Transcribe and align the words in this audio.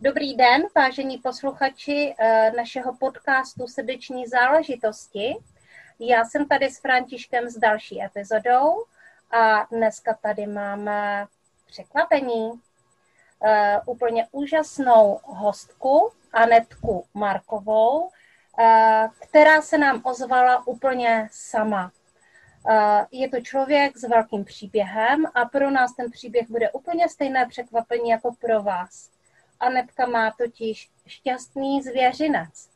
Dobrý 0.00 0.36
den, 0.36 0.62
vážení 0.76 1.18
posluchači 1.18 2.14
eh, 2.18 2.52
našeho 2.56 2.96
podcastu 2.96 3.66
Srdeční 3.66 4.26
záležitosti. 4.26 5.36
Já 5.98 6.24
jsem 6.24 6.48
tady 6.48 6.70
s 6.70 6.80
Františkem 6.80 7.48
s 7.48 7.58
další 7.58 8.02
epizodou 8.02 8.84
a 9.30 9.66
dneska 9.70 10.18
tady 10.22 10.46
máme 10.46 11.26
překvapení. 11.66 12.50
Uh, 12.50 12.58
úplně 13.86 14.26
úžasnou 14.32 15.20
hostku, 15.24 16.12
Anetku 16.32 17.04
Markovou, 17.14 18.00
uh, 18.00 18.10
která 19.20 19.62
se 19.62 19.78
nám 19.78 20.00
ozvala 20.04 20.66
úplně 20.66 21.28
sama. 21.32 21.92
Je 23.10 23.28
to 23.28 23.40
člověk 23.40 23.96
s 23.96 24.08
velkým 24.08 24.44
příběhem 24.44 25.26
a 25.34 25.44
pro 25.44 25.70
nás 25.70 25.92
ten 25.92 26.10
příběh 26.10 26.50
bude 26.50 26.70
úplně 26.70 27.08
stejné 27.08 27.46
překvapení 27.46 28.10
jako 28.10 28.34
pro 28.40 28.62
vás. 28.62 29.17
Anetka 29.60 30.06
má 30.06 30.30
totiž 30.30 30.90
šťastný 31.06 31.82
zvěřinec. 31.82 32.70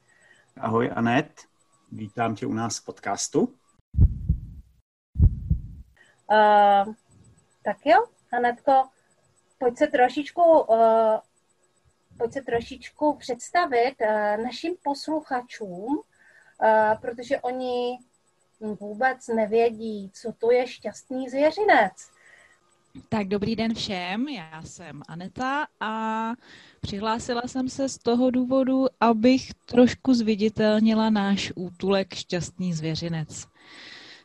Ahoj 0.60 0.90
Anet, 0.94 1.40
vítám 1.92 2.34
tě 2.34 2.46
u 2.46 2.52
nás 2.52 2.78
v 2.78 2.84
podcastu. 2.84 3.40
Uh, 6.30 6.94
tak 7.64 7.86
jo, 7.86 8.06
Anetko, 8.32 8.88
pojď 9.58 9.78
se 9.78 9.86
trošičku, 9.86 10.42
uh, 10.60 11.18
pojď 12.18 12.32
se 12.32 12.42
trošičku 12.42 13.16
představit 13.16 13.94
uh, 14.00 14.44
našim 14.44 14.74
posluchačům, 14.82 15.98
uh, 15.98 17.00
protože 17.00 17.40
oni 17.40 17.98
vůbec 18.60 19.28
nevědí, 19.28 20.10
co 20.14 20.32
to 20.32 20.52
je 20.52 20.66
šťastný 20.66 21.28
zvěřinec. 21.28 22.10
Tak 23.08 23.28
dobrý 23.28 23.56
den 23.56 23.74
všem, 23.74 24.28
já 24.28 24.62
jsem 24.62 25.02
Aneta 25.08 25.66
a 25.80 26.32
přihlásila 26.80 27.42
jsem 27.46 27.68
se 27.68 27.88
z 27.88 27.98
toho 27.98 28.30
důvodu, 28.30 28.86
abych 29.00 29.54
trošku 29.54 30.14
zviditelnila 30.14 31.10
náš 31.10 31.52
útulek 31.56 32.14
Šťastný 32.14 32.72
zvěřinec. 32.72 33.46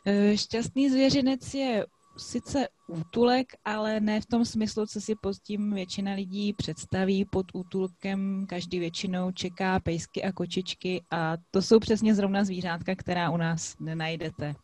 E, 0.06 0.36
šťastný 0.36 0.90
zvěřinec 0.90 1.54
je 1.54 1.86
sice 2.18 2.68
útulek, 2.88 3.46
ale 3.64 4.00
ne 4.00 4.20
v 4.20 4.26
tom 4.26 4.44
smyslu, 4.44 4.86
co 4.86 5.00
si 5.00 5.14
pod 5.14 5.36
tím 5.46 5.74
většina 5.74 6.12
lidí 6.12 6.52
představí. 6.52 7.24
Pod 7.24 7.46
útulkem 7.54 8.46
každý 8.48 8.78
většinou 8.78 9.32
čeká 9.32 9.80
pejsky 9.80 10.22
a 10.22 10.32
kočičky 10.32 11.02
a 11.10 11.36
to 11.50 11.62
jsou 11.62 11.78
přesně 11.78 12.14
zrovna 12.14 12.44
zvířátka, 12.44 12.94
která 12.94 13.30
u 13.30 13.36
nás 13.36 13.76
nenajdete. 13.80 14.54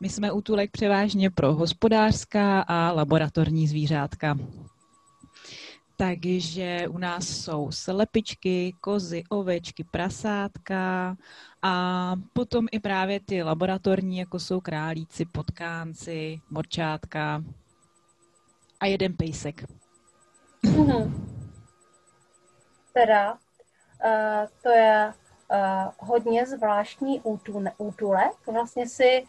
My 0.00 0.08
jsme 0.08 0.32
útulek 0.32 0.70
převážně 0.70 1.30
pro 1.30 1.54
hospodářská 1.54 2.60
a 2.60 2.92
laboratorní 2.92 3.68
zvířátka. 3.68 4.38
Takže 5.96 6.88
u 6.88 6.98
nás 6.98 7.28
jsou 7.28 7.70
slepičky, 7.70 8.74
kozy, 8.80 9.24
ovečky, 9.28 9.84
prasátka 9.84 11.16
a 11.62 12.14
potom 12.32 12.66
i 12.72 12.80
právě 12.80 13.20
ty 13.20 13.42
laboratorní, 13.42 14.18
jako 14.18 14.38
jsou 14.38 14.60
králíci, 14.60 15.24
potkánci, 15.24 16.40
morčátka 16.50 17.44
a 18.80 18.86
jeden 18.86 19.16
pejsek. 19.16 19.64
Mm-hmm. 20.64 21.12
Teda, 22.92 23.32
uh, 23.32 23.38
to 24.62 24.68
je 24.68 25.12
uh, 25.52 26.08
hodně 26.08 26.46
zvláštní 26.46 27.20
útulek. 27.78 28.46
Vlastně 28.52 28.88
si 28.88 29.26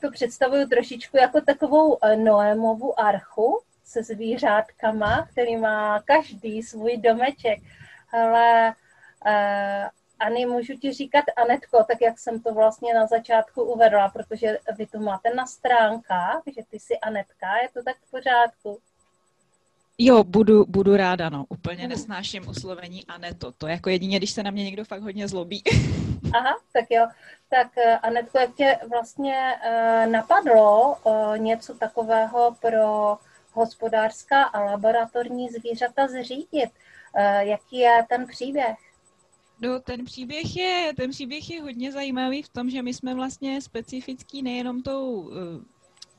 to 0.00 0.10
představuju 0.10 0.68
trošičku 0.68 1.16
jako 1.16 1.40
takovou 1.40 1.98
Noémovu 2.16 3.00
archu, 3.00 3.60
se 3.84 4.02
zvířátkama, 4.02 5.26
který 5.26 5.56
má 5.56 6.02
každý 6.02 6.62
svůj 6.62 6.96
domeček. 6.96 7.58
Ale 8.12 8.74
uh, 9.26 9.88
Ani, 10.18 10.46
můžu 10.46 10.72
ti 10.76 10.92
říkat 10.92 11.24
Anetko, 11.36 11.84
tak 11.84 12.00
jak 12.00 12.18
jsem 12.18 12.40
to 12.40 12.54
vlastně 12.54 12.94
na 12.94 13.06
začátku 13.06 13.62
uvedla, 13.62 14.08
protože 14.08 14.58
vy 14.78 14.86
to 14.86 14.98
máte 14.98 15.34
na 15.34 15.46
stránkách, 15.46 16.42
že 16.46 16.62
ty 16.70 16.80
jsi 16.80 16.98
Anetka, 16.98 17.46
je 17.62 17.68
to 17.74 17.82
tak 17.82 17.96
v 17.96 18.10
pořádku? 18.10 18.78
Jo, 19.98 20.24
budu, 20.24 20.64
budu 20.68 20.96
ráda, 20.96 21.28
no. 21.28 21.44
Úplně 21.48 21.88
nesnáším 21.88 22.48
oslovení 22.48 23.06
Aneto. 23.06 23.52
To 23.52 23.66
jako 23.66 23.90
jedině, 23.90 24.18
když 24.18 24.30
se 24.30 24.42
na 24.42 24.50
mě 24.50 24.64
někdo 24.64 24.84
fakt 24.84 25.02
hodně 25.02 25.28
zlobí. 25.28 25.62
Aha, 26.32 26.56
tak 26.72 26.84
jo. 26.90 27.06
Tak 27.50 27.78
eh, 27.78 27.98
Anetko, 27.98 28.38
jak 28.38 28.54
tě 28.54 28.78
vlastně 28.90 29.54
uh, 29.66 30.12
napadlo 30.12 30.96
uh, 31.04 31.38
něco 31.38 31.74
takového 31.74 32.56
pro 32.60 33.18
hospodářská 33.52 34.42
a 34.42 34.60
laboratorní 34.60 35.48
zvířata 35.48 36.08
zřídit. 36.08 36.70
Eh, 37.16 37.46
jaký 37.46 37.76
je 37.76 38.06
ten 38.08 38.26
příběh? 38.26 38.76
No, 39.60 39.80
ten 39.80 40.04
příběh 40.04 40.56
je, 40.56 40.92
ten 40.96 41.10
příběh 41.10 41.50
je 41.50 41.62
hodně 41.62 41.92
zajímavý 41.92 42.42
v 42.42 42.48
tom, 42.48 42.70
že 42.70 42.82
my 42.82 42.94
jsme 42.94 43.14
vlastně 43.14 43.62
specifický 43.62 44.42
nejenom 44.42 44.82
tou, 44.82 45.30
eh, 45.32 45.64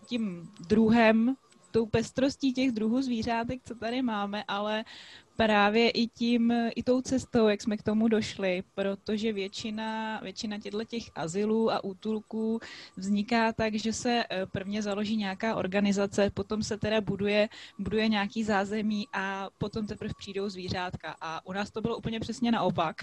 tím 0.05 0.51
druhem, 0.67 1.35
tou 1.71 1.85
pestrostí 1.85 2.53
těch 2.53 2.71
druhů 2.71 3.01
zvířátek, 3.01 3.61
co 3.63 3.75
tady 3.75 4.01
máme, 4.01 4.43
ale 4.47 4.85
právě 5.35 5.89
i 5.89 6.07
tím, 6.07 6.53
i 6.75 6.83
tou 6.83 7.01
cestou, 7.01 7.47
jak 7.47 7.61
jsme 7.61 7.77
k 7.77 7.83
tomu 7.83 8.07
došli, 8.07 8.63
protože 8.75 9.33
většina, 9.33 10.19
většina 10.23 10.59
těchto 10.59 10.83
těch 10.83 11.03
azylů 11.15 11.71
a 11.71 11.83
útulků 11.83 12.59
vzniká 12.97 13.53
tak, 13.53 13.75
že 13.75 13.93
se 13.93 14.23
eh, 14.29 14.45
prvně 14.45 14.81
založí 14.81 15.17
nějaká 15.17 15.55
organizace, 15.55 16.29
potom 16.29 16.63
se 16.63 16.77
teda 16.77 17.01
buduje, 17.01 17.49
buduje 17.79 18.07
nějaký 18.07 18.43
zázemí 18.43 19.07
a 19.13 19.49
potom 19.57 19.87
teprve 19.87 20.13
přijdou 20.17 20.49
zvířátka. 20.49 21.15
A 21.21 21.45
u 21.45 21.53
nás 21.53 21.71
to 21.71 21.81
bylo 21.81 21.97
úplně 21.97 22.19
přesně 22.19 22.51
naopak. 22.51 22.95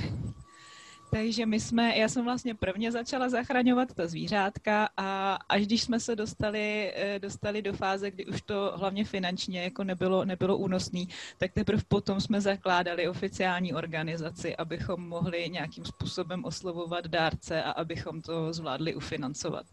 Takže 1.14 1.46
my 1.46 1.60
jsme, 1.60 1.98
já 1.98 2.08
jsem 2.08 2.24
vlastně 2.24 2.54
prvně 2.54 2.92
začala 2.92 3.28
zachraňovat 3.28 3.94
ta 3.94 4.06
zvířátka 4.06 4.88
a 4.96 5.38
až 5.48 5.66
když 5.66 5.82
jsme 5.82 6.00
se 6.00 6.16
dostali, 6.16 6.92
eh, 6.94 7.18
dostali 7.18 7.62
do 7.62 7.72
fáze, 7.72 8.10
kdy 8.10 8.26
už 8.26 8.42
to 8.42 8.72
hlavně 8.76 9.04
finančně 9.04 9.62
jako 9.62 9.84
nebylo, 9.84 10.24
nebylo 10.24 10.56
únosný, 10.56 11.08
tak 11.38 11.52
teprve 11.52 11.82
potom 11.88 12.20
jsme 12.20 12.40
zakládali 12.40 13.08
oficiální 13.08 13.74
organizaci, 13.74 14.56
abychom 14.56 15.08
mohli 15.08 15.50
nějakým 15.50 15.84
způsobem 15.84 16.44
oslovovat 16.44 17.06
dárce 17.06 17.62
a 17.62 17.70
abychom 17.70 18.22
to 18.22 18.52
zvládli 18.52 18.94
ufinancovat. 18.94 19.66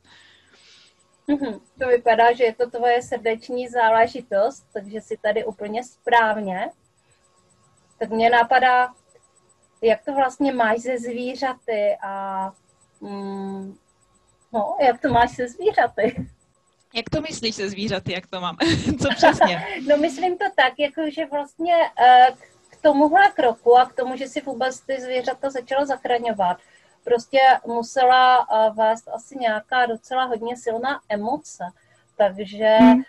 Mm-hmm. 1.27 1.61
To 1.79 1.87
vypadá, 1.87 2.33
že 2.33 2.43
je 2.43 2.55
to 2.55 2.69
tvoje 2.69 3.01
srdeční 3.01 3.67
záležitost, 3.67 4.65
takže 4.73 5.01
si 5.01 5.17
tady 5.17 5.45
úplně 5.45 5.83
správně. 5.83 6.69
Tak 7.99 8.09
mě 8.09 8.29
napadá, 8.29 8.93
jak 9.81 10.05
to 10.05 10.13
vlastně 10.13 10.53
máš 10.53 10.81
se 10.81 10.97
zvířaty 10.97 11.97
a 12.01 12.51
mm, 13.01 13.77
no, 14.53 14.77
jak 14.81 15.01
to 15.01 15.09
máš 15.09 15.35
se 15.35 15.47
zvířaty. 15.47 16.27
Jak 16.93 17.09
to 17.09 17.21
myslíš 17.21 17.55
se 17.55 17.69
zvířaty, 17.69 18.13
jak 18.13 18.27
to 18.27 18.41
mám? 18.41 18.57
Co 19.01 19.09
přesně? 19.15 19.65
no 19.89 19.97
myslím 19.97 20.37
to 20.37 20.45
tak, 20.55 20.73
jako 20.77 21.01
že 21.09 21.25
vlastně 21.25 21.73
uh, 21.75 22.35
k 22.69 22.81
tomuhle 22.81 23.31
kroku 23.35 23.77
a 23.77 23.85
k 23.85 23.93
tomu, 23.93 24.17
že 24.17 24.27
si 24.27 24.41
vůbec 24.41 24.79
ty 24.79 25.01
zvířata 25.01 25.49
začala 25.49 25.85
zachraňovat, 25.85 26.57
prostě 27.03 27.39
musela 27.67 28.49
uh, 28.49 28.75
vést 28.75 29.07
asi 29.07 29.37
nějaká 29.39 29.85
docela 29.85 30.25
hodně 30.25 30.57
silná 30.57 31.01
emoce. 31.09 31.63
Takže 32.17 32.65
hmm. 32.65 33.03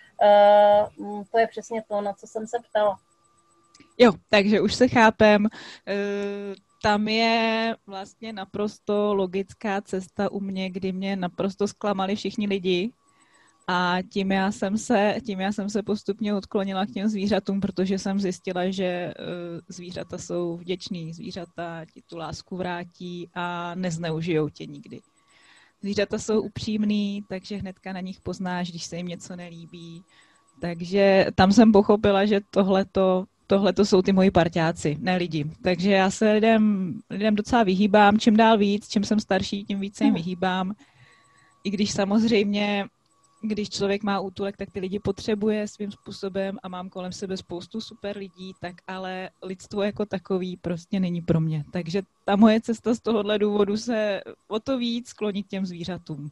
uh, 1.02 1.24
to 1.32 1.38
je 1.38 1.46
přesně 1.46 1.82
to, 1.88 2.00
na 2.00 2.12
co 2.12 2.26
jsem 2.26 2.46
se 2.46 2.58
ptala. 2.70 2.98
Jo, 3.98 4.12
takže 4.28 4.60
už 4.60 4.74
se 4.74 4.88
chápem. 4.88 5.48
Eh, 5.88 6.54
tam 6.82 7.08
je 7.08 7.76
vlastně 7.86 8.32
naprosto 8.32 9.14
logická 9.14 9.80
cesta 9.80 10.32
u 10.32 10.40
mě, 10.40 10.70
kdy 10.70 10.92
mě 10.92 11.16
naprosto 11.16 11.68
zklamali 11.68 12.16
všichni 12.16 12.46
lidi. 12.46 12.92
A 13.68 13.98
tím 14.12 14.32
já, 14.32 14.52
jsem 14.52 14.78
se, 14.78 15.14
tím 15.26 15.40
já 15.40 15.52
jsem 15.52 15.70
se 15.70 15.82
postupně 15.82 16.34
odklonila 16.34 16.86
k 16.86 16.90
těm 16.90 17.08
zvířatům, 17.08 17.60
protože 17.60 17.98
jsem 17.98 18.20
zjistila, 18.20 18.70
že 18.70 19.14
uh, 19.18 19.60
zvířata 19.68 20.18
jsou 20.18 20.56
vděční 20.56 21.12
zvířata, 21.12 21.84
ti 21.94 22.02
tu 22.02 22.16
lásku 22.16 22.56
vrátí 22.56 23.28
a 23.34 23.74
nezneužijou 23.74 24.48
tě 24.48 24.66
nikdy. 24.66 25.00
Zvířata 25.82 26.18
jsou 26.18 26.40
upřímný, 26.40 27.24
takže 27.28 27.56
hnedka 27.56 27.92
na 27.92 28.00
nich 28.00 28.20
poznáš, 28.20 28.70
když 28.70 28.84
se 28.84 28.96
jim 28.96 29.06
něco 29.06 29.36
nelíbí. 29.36 30.02
Takže 30.60 31.26
tam 31.34 31.52
jsem 31.52 31.72
pochopila, 31.72 32.24
že 32.26 32.40
tohleto, 32.50 33.24
tohleto 33.50 33.84
jsou 33.84 34.02
ty 34.02 34.12
moji 34.12 34.30
parťáci, 34.30 34.96
ne 35.00 35.16
lidi. 35.16 35.50
Takže 35.62 35.90
já 35.90 36.10
se 36.10 36.32
lidem, 36.32 36.94
lidem 37.10 37.34
docela 37.34 37.62
vyhýbám, 37.62 38.18
čím 38.18 38.36
dál 38.36 38.58
víc, 38.58 38.88
čím 38.88 39.04
jsem 39.04 39.20
starší, 39.20 39.64
tím 39.64 39.80
víc 39.80 39.96
se 39.96 40.04
jim 40.04 40.14
vyhýbám. 40.14 40.74
I 41.64 41.70
když 41.70 41.90
samozřejmě 41.90 42.86
když 43.42 43.70
člověk 43.70 44.02
má 44.02 44.20
útulek, 44.20 44.56
tak 44.56 44.70
ty 44.70 44.80
lidi 44.80 44.98
potřebuje 44.98 45.68
svým 45.68 45.90
způsobem 45.90 46.58
a 46.62 46.68
mám 46.68 46.88
kolem 46.88 47.12
sebe 47.12 47.36
spoustu 47.36 47.80
super 47.80 48.16
lidí, 48.16 48.52
tak 48.60 48.74
ale 48.86 49.30
lidstvo 49.42 49.82
jako 49.82 50.06
takový 50.06 50.56
prostě 50.56 51.00
není 51.00 51.22
pro 51.22 51.40
mě. 51.40 51.64
Takže 51.72 52.02
ta 52.24 52.36
moje 52.36 52.60
cesta 52.60 52.94
z 52.94 53.00
tohohle 53.00 53.38
důvodu 53.38 53.76
se 53.76 54.20
o 54.48 54.60
to 54.60 54.78
víc 54.78 55.08
skloní 55.08 55.42
k 55.42 55.48
těm 55.48 55.66
zvířatům. 55.66 56.30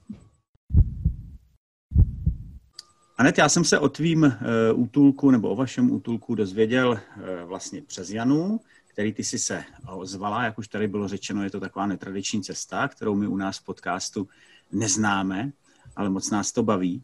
Anet, 3.18 3.38
já 3.38 3.48
jsem 3.48 3.64
se 3.64 3.78
o 3.78 3.88
tvým 3.88 4.22
uh, 4.22 4.82
útulku 4.82 5.30
nebo 5.30 5.48
o 5.48 5.56
vašem 5.56 5.90
útulku 5.90 6.34
dozvěděl 6.34 6.90
uh, 6.90 7.48
vlastně 7.48 7.82
přes 7.82 8.10
Janu, 8.10 8.60
který 8.86 9.12
ty 9.12 9.24
si 9.24 9.38
se 9.38 9.64
ozvala, 9.86 10.44
jak 10.44 10.58
už 10.58 10.68
tady 10.68 10.88
bylo 10.88 11.08
řečeno, 11.08 11.44
je 11.44 11.50
to 11.50 11.60
taková 11.60 11.86
netradiční 11.86 12.42
cesta, 12.42 12.88
kterou 12.88 13.14
my 13.14 13.26
u 13.26 13.36
nás 13.36 13.58
v 13.58 13.64
podcastu 13.64 14.28
neznáme 14.72 15.52
ale 15.96 16.10
moc 16.10 16.30
nás 16.30 16.52
to 16.52 16.62
baví. 16.62 17.02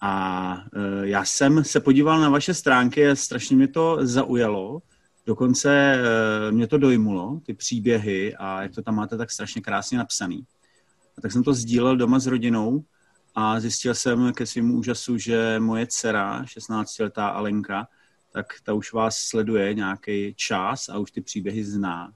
A 0.00 0.64
e, 0.74 1.08
já 1.08 1.24
jsem 1.24 1.64
se 1.64 1.80
podíval 1.80 2.20
na 2.20 2.28
vaše 2.28 2.54
stránky 2.54 3.08
a 3.08 3.16
strašně 3.16 3.56
mě 3.56 3.68
to 3.68 3.98
zaujalo. 4.00 4.82
Dokonce 5.26 5.98
mě 6.50 6.66
to 6.66 6.78
dojmulo, 6.78 7.40
ty 7.46 7.54
příběhy 7.54 8.36
a 8.36 8.62
jak 8.62 8.74
to 8.74 8.82
tam 8.82 8.94
máte 8.94 9.16
tak 9.16 9.30
strašně 9.30 9.60
krásně 9.60 9.98
napsaný. 9.98 10.44
A 11.18 11.20
tak 11.20 11.32
jsem 11.32 11.42
to 11.42 11.54
sdílel 11.54 11.96
doma 11.96 12.18
s 12.18 12.26
rodinou 12.26 12.84
a 13.34 13.60
zjistil 13.60 13.94
jsem 13.94 14.32
ke 14.32 14.46
svým 14.46 14.74
úžasu, 14.74 15.18
že 15.18 15.58
moje 15.58 15.86
dcera, 15.86 16.44
16-letá 16.44 17.26
Alenka, 17.26 17.88
tak 18.32 18.46
ta 18.62 18.74
už 18.74 18.92
vás 18.92 19.18
sleduje 19.18 19.74
nějaký 19.74 20.34
čas 20.34 20.88
a 20.88 20.98
už 20.98 21.10
ty 21.10 21.20
příběhy 21.20 21.64
zná. 21.64 22.12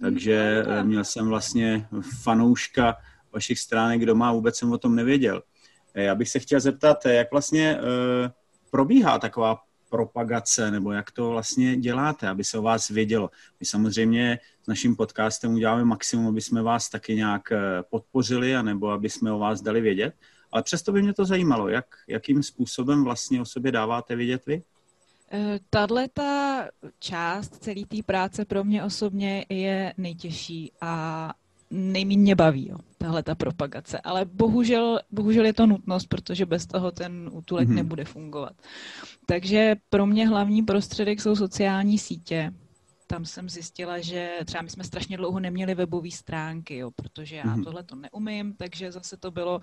Takže 0.00 0.64
e, 0.66 0.84
měl 0.84 1.04
jsem 1.04 1.28
vlastně 1.28 1.88
fanouška 2.22 2.96
vašich 3.32 3.58
stránek 3.58 4.06
doma, 4.06 4.32
vůbec 4.32 4.56
jsem 4.56 4.72
o 4.72 4.78
tom 4.78 4.94
nevěděl. 4.94 5.42
Eh, 5.94 6.02
já 6.02 6.14
bych 6.14 6.28
se 6.28 6.38
chtěl 6.38 6.60
zeptat, 6.60 7.06
eh, 7.06 7.14
jak 7.14 7.30
vlastně 7.30 7.78
probíhá 8.70 9.18
taková 9.18 9.58
propagace, 9.90 10.70
nebo 10.70 10.92
jak 10.92 11.10
to 11.10 11.30
vlastně 11.30 11.76
děláte, 11.76 12.28
aby 12.28 12.44
se 12.44 12.58
o 12.58 12.62
vás 12.62 12.88
vědělo. 12.88 13.30
My 13.60 13.66
samozřejmě 13.66 14.38
s 14.62 14.66
naším 14.66 14.96
podcastem 14.96 15.54
uděláme 15.54 15.84
maximum, 15.84 16.26
aby 16.26 16.40
jsme 16.40 16.62
vás 16.62 16.88
taky 16.88 17.14
nějak 17.14 17.42
podpořili, 17.90 18.56
anebo 18.56 18.90
aby 18.90 19.10
jsme 19.10 19.32
o 19.32 19.38
vás 19.38 19.60
dali 19.60 19.80
vědět, 19.80 20.14
ale 20.52 20.62
přesto 20.62 20.92
by 20.92 21.02
mě 21.02 21.14
to 21.14 21.24
zajímalo, 21.24 21.68
jak, 21.68 21.86
jakým 22.08 22.42
způsobem 22.42 23.04
vlastně 23.04 23.40
o 23.40 23.44
sobě 23.44 23.72
dáváte 23.72 24.16
vědět 24.16 24.46
vy? 24.46 24.62
Tahle 25.70 26.08
ta 26.08 26.64
část 26.98 27.56
celé 27.56 27.86
té 27.88 28.02
práce 28.06 28.44
pro 28.44 28.64
mě 28.64 28.84
osobně 28.84 29.46
je 29.48 29.94
nejtěžší 29.96 30.72
a 30.80 31.34
nejméně 31.70 32.34
baví, 32.34 32.68
jo, 32.68 32.76
tahle 32.98 33.22
ta 33.22 33.34
propagace. 33.34 34.00
Ale 34.00 34.24
bohužel, 34.24 35.00
bohužel 35.10 35.44
je 35.44 35.52
to 35.52 35.66
nutnost, 35.66 36.06
protože 36.06 36.46
bez 36.46 36.66
toho 36.66 36.90
ten 36.90 37.30
útulek 37.32 37.68
mm-hmm. 37.68 37.74
nebude 37.74 38.04
fungovat. 38.04 38.52
Takže 39.26 39.76
pro 39.90 40.06
mě 40.06 40.28
hlavní 40.28 40.62
prostředek 40.62 41.20
jsou 41.20 41.36
sociální 41.36 41.98
sítě. 41.98 42.52
Tam 43.12 43.24
jsem 43.24 43.48
zjistila, 43.48 43.98
že 44.00 44.38
třeba 44.44 44.62
my 44.62 44.70
jsme 44.70 44.84
strašně 44.84 45.16
dlouho 45.16 45.40
neměli 45.40 45.74
webové 45.74 46.10
stránky, 46.10 46.76
jo, 46.76 46.90
protože 46.90 47.36
já 47.36 47.44
mm-hmm. 47.44 47.64
tohle 47.64 47.82
to 47.82 47.96
neumím, 47.96 48.54
takže 48.54 48.92
zase 48.92 49.16
to 49.16 49.30
bylo 49.30 49.60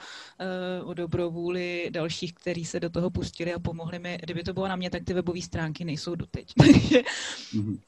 uh, 0.82 0.90
o 0.90 0.94
dobrovůli 0.94 1.90
dalších, 1.90 2.34
kteří 2.34 2.66
se 2.66 2.80
do 2.80 2.90
toho 2.90 3.10
pustili 3.10 3.54
a 3.54 3.60
pomohli 3.60 4.00
mi. 4.00 4.18
Kdyby 4.22 4.44
to 4.44 4.54
bylo 4.54 4.68
na 4.68 4.76
mě, 4.76 4.90
tak 4.90 5.04
ty 5.04 5.14
webové 5.14 5.42
stránky 5.42 5.86
nejsou 5.86 6.16
doteď. 6.16 6.54
takže 6.58 7.02
mm-hmm. 7.54 7.80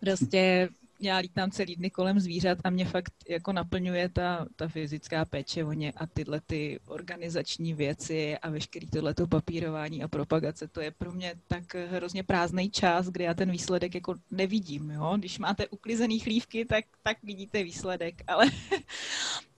prostě 0.00 0.68
já 1.00 1.16
lítám 1.16 1.50
celý 1.50 1.76
dny 1.76 1.90
kolem 1.90 2.20
zvířat 2.20 2.58
a 2.64 2.70
mě 2.70 2.84
fakt 2.84 3.12
jako 3.28 3.52
naplňuje 3.52 4.08
ta, 4.08 4.46
ta 4.56 4.68
fyzická 4.68 5.24
péče 5.24 5.64
o 5.64 5.72
ně 5.72 5.92
a 5.96 6.06
tyhle 6.06 6.40
ty 6.46 6.80
organizační 6.86 7.74
věci 7.74 8.38
a 8.38 8.50
veškerý 8.50 8.86
tohleto 8.86 9.26
papírování 9.26 10.02
a 10.02 10.08
propagace, 10.08 10.68
to 10.68 10.80
je 10.80 10.90
pro 10.90 11.12
mě 11.12 11.34
tak 11.48 11.74
hrozně 11.74 12.22
prázdný 12.22 12.70
čas, 12.70 13.06
kdy 13.08 13.24
já 13.24 13.34
ten 13.34 13.50
výsledek 13.50 13.94
jako 13.94 14.14
nevidím, 14.30 14.90
jo. 14.90 15.14
Když 15.18 15.38
máte 15.38 15.68
uklizený 15.68 16.18
chlívky, 16.18 16.64
tak, 16.64 16.84
tak 17.02 17.16
vidíte 17.22 17.62
výsledek, 17.62 18.22
ale 18.26 18.46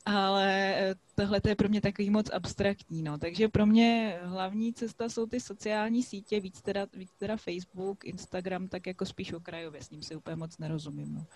ale 0.08 0.74
eh, 0.76 0.94
tohle 1.14 1.40
je 1.48 1.56
pro 1.56 1.68
mě 1.68 1.80
takový 1.80 2.10
moc 2.10 2.30
abstraktní, 2.32 3.02
no. 3.02 3.18
Takže 3.18 3.48
pro 3.48 3.66
mě 3.66 4.18
hlavní 4.22 4.74
cesta 4.74 5.08
jsou 5.08 5.26
ty 5.26 5.40
sociální 5.40 6.02
sítě, 6.02 6.40
víc 6.40 6.62
teda, 6.62 6.86
víc 6.96 7.10
teda 7.18 7.36
Facebook, 7.36 8.04
Instagram, 8.04 8.68
tak 8.68 8.86
jako 8.86 9.06
spíš 9.06 9.32
okrajově, 9.32 9.82
s 9.82 9.90
ním 9.90 10.02
si 10.02 10.16
úplně 10.16 10.36
moc 10.36 10.58
nerozumím, 10.58 11.14
no. 11.14 11.26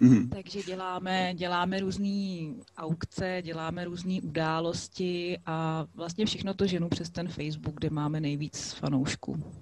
Mm-hmm. 0.00 0.28
Takže 0.28 0.62
děláme, 0.62 1.34
děláme 1.34 1.80
různé 1.80 2.54
aukce, 2.76 3.42
děláme 3.42 3.84
různé 3.84 4.20
události 4.22 5.38
a 5.46 5.86
vlastně 5.94 6.26
všechno 6.26 6.54
to 6.54 6.66
ženu 6.66 6.88
přes 6.88 7.10
ten 7.10 7.28
Facebook, 7.28 7.74
kde 7.74 7.90
máme 7.90 8.20
nejvíc 8.20 8.72
fanoušků. 8.72 9.52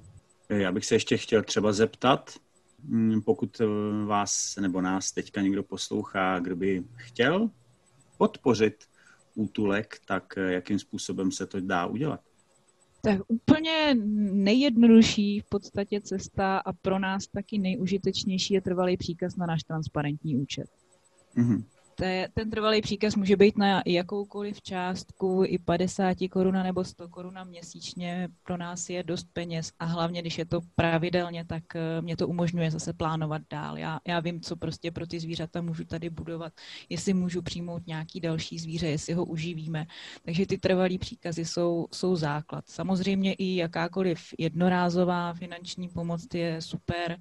Já 0.48 0.72
bych 0.72 0.86
se 0.86 0.94
ještě 0.94 1.16
chtěl 1.16 1.42
třeba 1.42 1.72
zeptat, 1.72 2.30
Mm, 2.30 2.43
pokud 3.24 3.60
eh, 3.60 3.66
vás 4.04 4.56
nebo 4.60 4.80
nás 4.80 5.12
teďka 5.12 5.40
někdo 5.40 5.62
poslouchá, 5.62 6.38
kdo 6.38 6.56
by 6.56 6.84
chtěl 6.96 7.50
podpořit 8.18 8.84
útulek, 9.34 10.00
tak 10.06 10.38
eh, 10.38 10.52
jakým 10.52 10.78
způsobem 10.78 11.32
se 11.32 11.46
to 11.46 11.60
dá 11.60 11.86
udělat? 11.86 12.20
Tak 13.02 13.20
úplně 13.28 13.94
nejjednodušší 14.32 15.40
v 15.40 15.44
podstatě 15.48 16.00
cesta 16.00 16.58
a 16.58 16.72
pro 16.72 16.98
nás 16.98 17.26
taky 17.26 17.58
nejužitečnější 17.58 18.54
je 18.54 18.60
trvalý 18.60 18.96
příkaz 18.96 19.36
na 19.36 19.46
náš 19.46 19.62
transparentní 19.62 20.36
účet. 20.36 20.66
Mm-hmm. 21.36 21.64
Te, 21.94 22.28
ten 22.34 22.50
trvalý 22.50 22.80
příkaz 22.82 23.16
může 23.16 23.36
být 23.36 23.58
na 23.58 23.82
jakoukoliv 23.86 24.62
částku, 24.62 25.42
i 25.46 25.58
50 25.58 26.16
koruna 26.30 26.62
nebo 26.62 26.84
100 26.84 27.08
koruna 27.08 27.44
měsíčně 27.44 28.28
pro 28.42 28.56
nás 28.56 28.88
je 28.88 29.02
dost 29.02 29.26
peněz 29.32 29.72
a 29.78 29.84
hlavně, 29.84 30.20
když 30.20 30.38
je 30.38 30.46
to 30.46 30.60
pravidelně, 30.74 31.44
tak 31.44 31.76
eh, 31.76 32.02
mě 32.02 32.16
to 32.16 32.28
umožňuje 32.28 32.70
zase 32.70 32.92
plánovat 32.92 33.42
dál. 33.50 33.78
Já, 33.78 34.00
já 34.08 34.20
vím, 34.20 34.40
co 34.40 34.56
prostě 34.56 34.90
pro 34.90 35.06
ty 35.06 35.20
zvířata 35.20 35.62
můžu 35.62 35.84
tady 35.84 36.10
budovat, 36.10 36.52
jestli 36.88 37.14
můžu 37.14 37.42
přijmout 37.42 37.86
nějaký 37.86 38.20
další 38.20 38.58
zvíře, 38.58 38.86
jestli 38.86 39.14
ho 39.14 39.24
uživíme. 39.24 39.86
Takže 40.24 40.46
ty 40.46 40.58
trvalý 40.58 40.98
příkazy 40.98 41.44
jsou, 41.44 41.86
jsou 41.92 42.16
základ. 42.16 42.64
Samozřejmě 42.68 43.34
i 43.34 43.56
jakákoliv 43.56 44.20
jednorázová 44.38 45.34
finanční 45.34 45.88
pomoc 45.88 46.26
je 46.34 46.62
super 46.62 47.18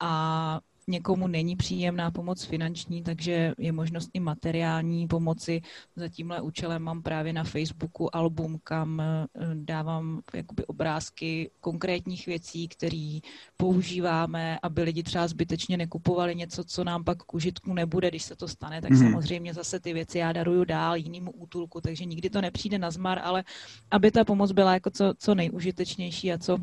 a 0.00 0.60
někomu 0.90 1.26
není 1.28 1.56
příjemná 1.56 2.10
pomoc 2.10 2.44
finanční, 2.44 3.02
takže 3.02 3.52
je 3.58 3.72
možnost 3.72 4.10
i 4.14 4.20
materiální 4.20 5.08
pomoci. 5.08 5.62
Za 5.96 6.08
tímhle 6.08 6.40
účelem 6.40 6.82
mám 6.82 7.02
právě 7.02 7.32
na 7.32 7.44
Facebooku 7.44 8.16
album, 8.16 8.58
kam 8.64 9.00
eh, 9.00 9.26
dávám 9.54 10.20
jakoby 10.34 10.66
obrázky 10.66 11.50
konkrétních 11.60 12.26
věcí, 12.26 12.68
které 12.68 13.18
používáme, 13.56 14.58
aby 14.62 14.82
lidi 14.82 15.02
třeba 15.02 15.28
zbytečně 15.28 15.76
nekupovali 15.76 16.34
něco, 16.36 16.64
co 16.64 16.84
nám 16.84 17.04
pak 17.04 17.22
k 17.22 17.34
užitku 17.34 17.74
nebude, 17.74 18.08
když 18.08 18.22
se 18.22 18.36
to 18.36 18.48
stane, 18.48 18.82
tak 18.82 18.90
mm. 18.90 18.98
samozřejmě 18.98 19.54
zase 19.54 19.80
ty 19.80 19.92
věci 19.92 20.18
já 20.18 20.32
daruju 20.32 20.64
dál 20.64 20.96
jinému 20.96 21.30
útulku, 21.30 21.80
takže 21.80 22.04
nikdy 22.04 22.30
to 22.30 22.40
nepřijde 22.40 22.78
na 22.78 22.90
zmar, 22.90 23.20
ale 23.22 23.44
aby 23.90 24.10
ta 24.10 24.24
pomoc 24.24 24.52
byla 24.52 24.74
jako 24.74 24.90
co, 24.90 25.14
co 25.18 25.34
nejužitečnější 25.34 26.32
a 26.32 26.38
co, 26.38 26.58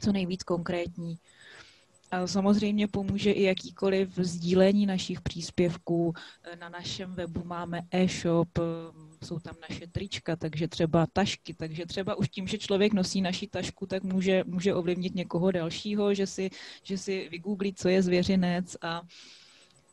co 0.00 0.12
nejvíc 0.12 0.42
konkrétní. 0.42 1.18
A 2.10 2.26
samozřejmě 2.26 2.88
pomůže 2.88 3.32
i 3.32 3.42
jakýkoliv 3.42 4.08
sdílení 4.16 4.86
našich 4.86 5.20
příspěvků. 5.20 6.12
Na 6.60 6.68
našem 6.68 7.14
webu 7.14 7.44
máme 7.44 7.80
e-shop, 7.90 8.48
jsou 9.24 9.38
tam 9.38 9.54
naše 9.70 9.86
trička, 9.86 10.36
takže 10.36 10.68
třeba 10.68 11.06
tašky, 11.12 11.54
takže 11.54 11.86
třeba 11.86 12.14
už 12.14 12.28
tím, 12.28 12.46
že 12.46 12.58
člověk 12.58 12.92
nosí 12.92 13.20
naši 13.20 13.46
tašku, 13.46 13.86
tak 13.86 14.02
může, 14.02 14.44
může 14.46 14.74
ovlivnit 14.74 15.14
někoho 15.14 15.50
dalšího, 15.50 16.14
že 16.14 16.26
si, 16.26 16.50
že 16.82 16.98
si 16.98 17.28
vygooglí, 17.30 17.74
co 17.74 17.88
je 17.88 18.02
zvěřinec 18.02 18.76
a 18.82 19.02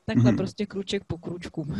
takhle 0.05 0.31
mm-hmm. 0.31 0.37
prostě 0.37 0.65
kruček 0.65 1.03
po 1.07 1.17
kručku. 1.17 1.73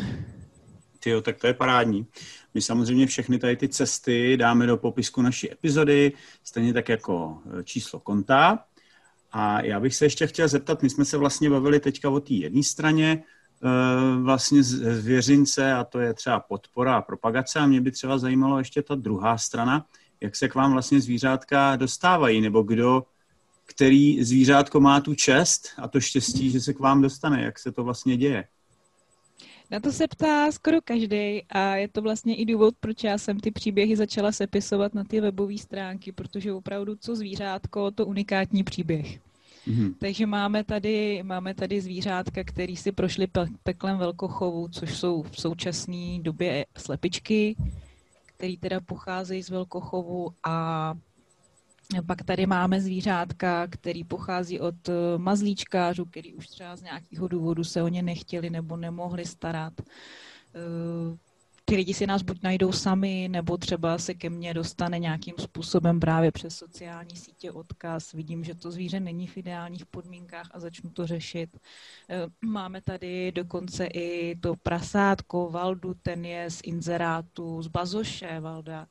Jo, 1.06 1.22
tak 1.22 1.38
to 1.38 1.48
je 1.48 1.54
parádní. 1.54 2.08
My 2.54 2.62
samozřejmě 2.62 3.08
všechny 3.08 3.40
tady 3.40 3.56
ty 3.56 3.70
cesty 3.70 4.38
dáme 4.38 4.68
do 4.68 4.78
popisku 4.78 5.22
naší 5.22 5.52
epizody, 5.52 6.12
stejně 6.44 6.74
tak 6.74 6.90
jako 6.90 7.42
číslo 7.64 8.00
konta. 8.00 8.67
A 9.40 9.62
já 9.66 9.80
bych 9.80 9.96
se 9.96 10.06
ještě 10.06 10.28
chtěl 10.28 10.48
zeptat, 10.48 10.84
my 10.84 10.90
jsme 10.90 11.06
se 11.06 11.18
vlastně 11.18 11.50
bavili 11.50 11.80
teďka 11.80 12.10
o 12.10 12.20
té 12.20 12.34
jedné 12.34 12.64
straně, 12.64 13.24
eh, 13.64 14.22
vlastně 14.22 14.64
zvěřince 14.64 15.74
a 15.74 15.84
to 15.84 16.00
je 16.00 16.14
třeba 16.14 16.40
podpora 16.40 16.96
a 16.96 17.02
propagace 17.02 17.60
a 17.60 17.68
mě 17.68 17.82
by 17.82 17.92
třeba 17.92 18.18
zajímalo 18.18 18.58
ještě 18.58 18.82
ta 18.82 18.96
druhá 18.96 19.38
strana, 19.38 19.86
jak 20.22 20.36
se 20.36 20.48
k 20.48 20.56
vám 20.56 20.72
vlastně 20.72 21.02
zvířátka 21.02 21.76
dostávají, 21.76 22.42
nebo 22.42 22.64
kdo, 22.64 23.04
který 23.66 24.24
zvířátko 24.24 24.80
má 24.80 25.02
tu 25.02 25.16
čest 25.16 25.70
a 25.78 25.88
to 25.88 26.00
štěstí, 26.00 26.52
že 26.52 26.62
se 26.62 26.74
k 26.74 26.80
vám 26.80 27.02
dostane, 27.02 27.44
jak 27.44 27.60
se 27.60 27.72
to 27.72 27.84
vlastně 27.84 28.18
děje. 28.18 28.44
Na 29.72 29.80
to 29.80 29.92
se 29.92 30.08
ptá 30.08 30.52
skoro 30.52 30.78
každý 30.84 31.44
a 31.50 31.76
je 31.76 31.88
to 31.88 32.02
vlastně 32.02 32.36
i 32.36 32.46
důvod, 32.46 32.76
proč 32.80 33.04
já 33.04 33.18
jsem 33.18 33.40
ty 33.40 33.52
příběhy 33.52 33.96
začala 33.96 34.32
sepisovat 34.32 34.94
na 34.94 35.04
ty 35.04 35.22
webové 35.22 35.58
stránky, 35.58 36.12
protože 36.12 36.54
opravdu 36.54 36.96
co 36.96 37.16
zvířátko, 37.16 37.92
to 37.92 38.06
unikátní 38.06 38.64
příběh. 38.64 39.27
Mm-hmm. 39.68 39.94
Takže 40.00 40.26
máme 40.26 40.64
tady, 40.64 41.24
máme 41.24 41.54
tady 41.54 41.82
zvířátka, 41.82 42.44
který 42.44 42.78
si 42.78 42.92
prošli 42.92 43.28
pe- 43.28 43.56
peklem 43.64 43.98
velkochovu, 43.98 44.68
což 44.68 44.98
jsou 44.98 45.24
v 45.24 45.42
současné 45.42 46.20
době 46.22 46.66
slepičky, 46.78 47.56
který 48.26 48.58
teda 48.58 48.80
pocházejí 48.80 49.44
z 49.44 49.50
velkochovu 49.50 50.32
a 50.44 50.94
pak 52.06 52.24
tady 52.24 52.46
máme 52.46 52.82
zvířátka, 52.82 53.68
který 53.68 54.04
pochází 54.04 54.60
od 54.60 54.90
eh, 54.90 54.94
mazlíčkářů, 55.18 56.06
který 56.06 56.34
už 56.34 56.48
třeba 56.48 56.76
z 56.76 56.82
nějakého 56.82 57.28
důvodu 57.28 57.64
se 57.64 57.84
o 57.84 57.88
ně 57.88 58.02
nechtěli 58.04 58.50
nebo 58.50 58.78
nemohli 58.78 59.26
starat. 59.26 59.74
Ty 61.70 61.76
lidi 61.76 61.94
si 61.94 62.08
nás 62.08 62.22
buď 62.22 62.44
najdou 62.44 62.72
sami, 62.72 63.28
nebo 63.32 63.58
třeba 63.58 63.98
se 63.98 64.14
ke 64.14 64.30
mně 64.30 64.54
dostane 64.54 65.00
nějakým 65.00 65.36
způsobem 65.40 66.00
právě 66.00 66.32
přes 66.32 66.56
sociální 66.56 67.16
sítě 67.16 67.52
odkaz. 67.52 68.14
Vidím, 68.14 68.44
že 68.44 68.56
to 68.56 68.72
zvíře 68.72 69.00
není 69.00 69.28
v 69.28 69.38
ideálních 69.38 69.86
podmínkách 69.86 70.50
a 70.52 70.60
začnu 70.60 70.90
to 70.90 71.08
řešit. 71.08 71.58
Eh, 72.10 72.26
máme 72.42 72.82
tady 72.82 73.32
dokonce 73.32 73.86
i 73.86 74.36
to 74.36 74.56
prasátko 74.64 75.50
Valdu, 75.50 75.94
ten 76.02 76.26
je 76.26 76.52
z 76.52 76.62
inzerátu, 76.64 77.62
z 77.62 77.68
Bazoše 77.68 78.40
Valda. 78.40 78.88